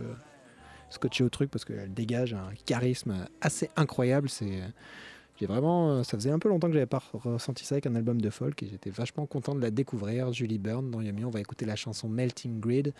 scotché 0.90 1.24
au 1.24 1.30
truc 1.30 1.50
parce 1.50 1.64
qu'elle 1.64 1.94
dégage 1.94 2.34
un 2.34 2.50
charisme 2.66 3.26
assez 3.42 3.70
incroyable. 3.78 4.30
C'est 4.30 4.62
j'ai 5.40 5.46
vraiment, 5.46 5.92
euh, 5.92 6.04
ça 6.04 6.18
faisait 6.18 6.32
un 6.32 6.40
peu 6.40 6.50
longtemps 6.50 6.68
que 6.68 6.74
j'avais 6.74 6.86
pas 6.86 7.02
ressenti 7.14 7.64
ça 7.64 7.76
avec 7.76 7.86
un 7.86 7.96
album 7.96 8.20
de 8.20 8.30
folk 8.30 8.62
et 8.62 8.68
j'étais 8.68 8.90
vachement 8.90 9.26
content 9.26 9.56
de 9.56 9.62
la 9.62 9.72
découvrir. 9.72 10.34
Julie 10.34 10.58
Byrne 10.60 10.92
dans 10.92 11.02
Yummy, 11.02 11.24
on 11.24 11.30
va 11.30 11.40
écouter 11.40 11.66
la 11.66 11.78
chanson 11.78 12.10
Melting 12.10 12.60
Grid 12.60 12.94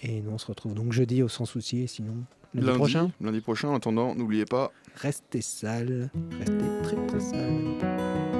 et 0.00 0.20
nous 0.20 0.30
on 0.30 0.38
se 0.38 0.46
retrouve 0.46 0.74
donc 0.74 0.92
jeudi 0.92 1.22
au 1.22 1.28
Sans 1.28 1.44
Soucier. 1.44 1.88
sinon 1.88 2.14
lundi, 2.54 2.66
lundi 2.66 2.78
prochain. 2.78 3.10
Lundi 3.20 3.40
prochain. 3.40 3.68
En 3.68 3.74
attendant, 3.74 4.14
n'oubliez 4.14 4.44
pas. 4.44 4.70
Restez 4.94 5.42
sales, 5.42 6.10
restez 6.38 6.82
très 6.84 7.06
très 7.06 7.20
sales. 7.20 8.31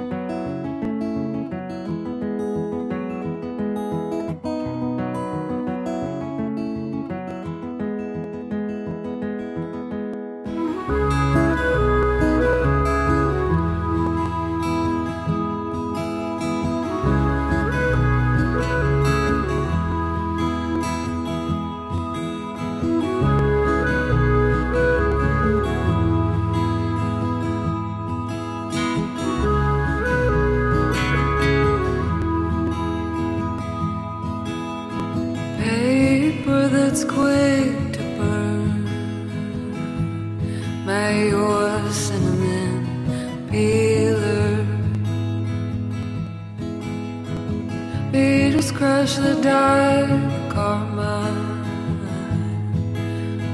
that's 36.93 37.05
quick 37.05 37.91
to 37.91 38.03
burn. 38.17 38.85
May 40.85 41.29
your 41.29 41.91
cinnamon 41.91 43.47
peeler 43.49 44.63
beaters 48.11 48.71
crush 48.71 49.15
the 49.15 49.33
dark 49.41 50.51
karma. 50.53 51.17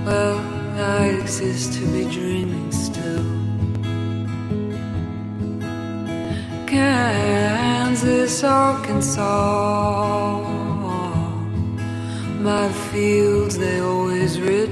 Well, 0.06 0.40
I 0.78 1.06
exist 1.22 1.76
to 1.76 1.86
be 1.94 2.04
dreaming 2.14 2.72
still. 2.74 3.30
Kansas, 6.68 8.44
Arkansas. 8.44 9.59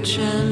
kitchen 0.08 0.47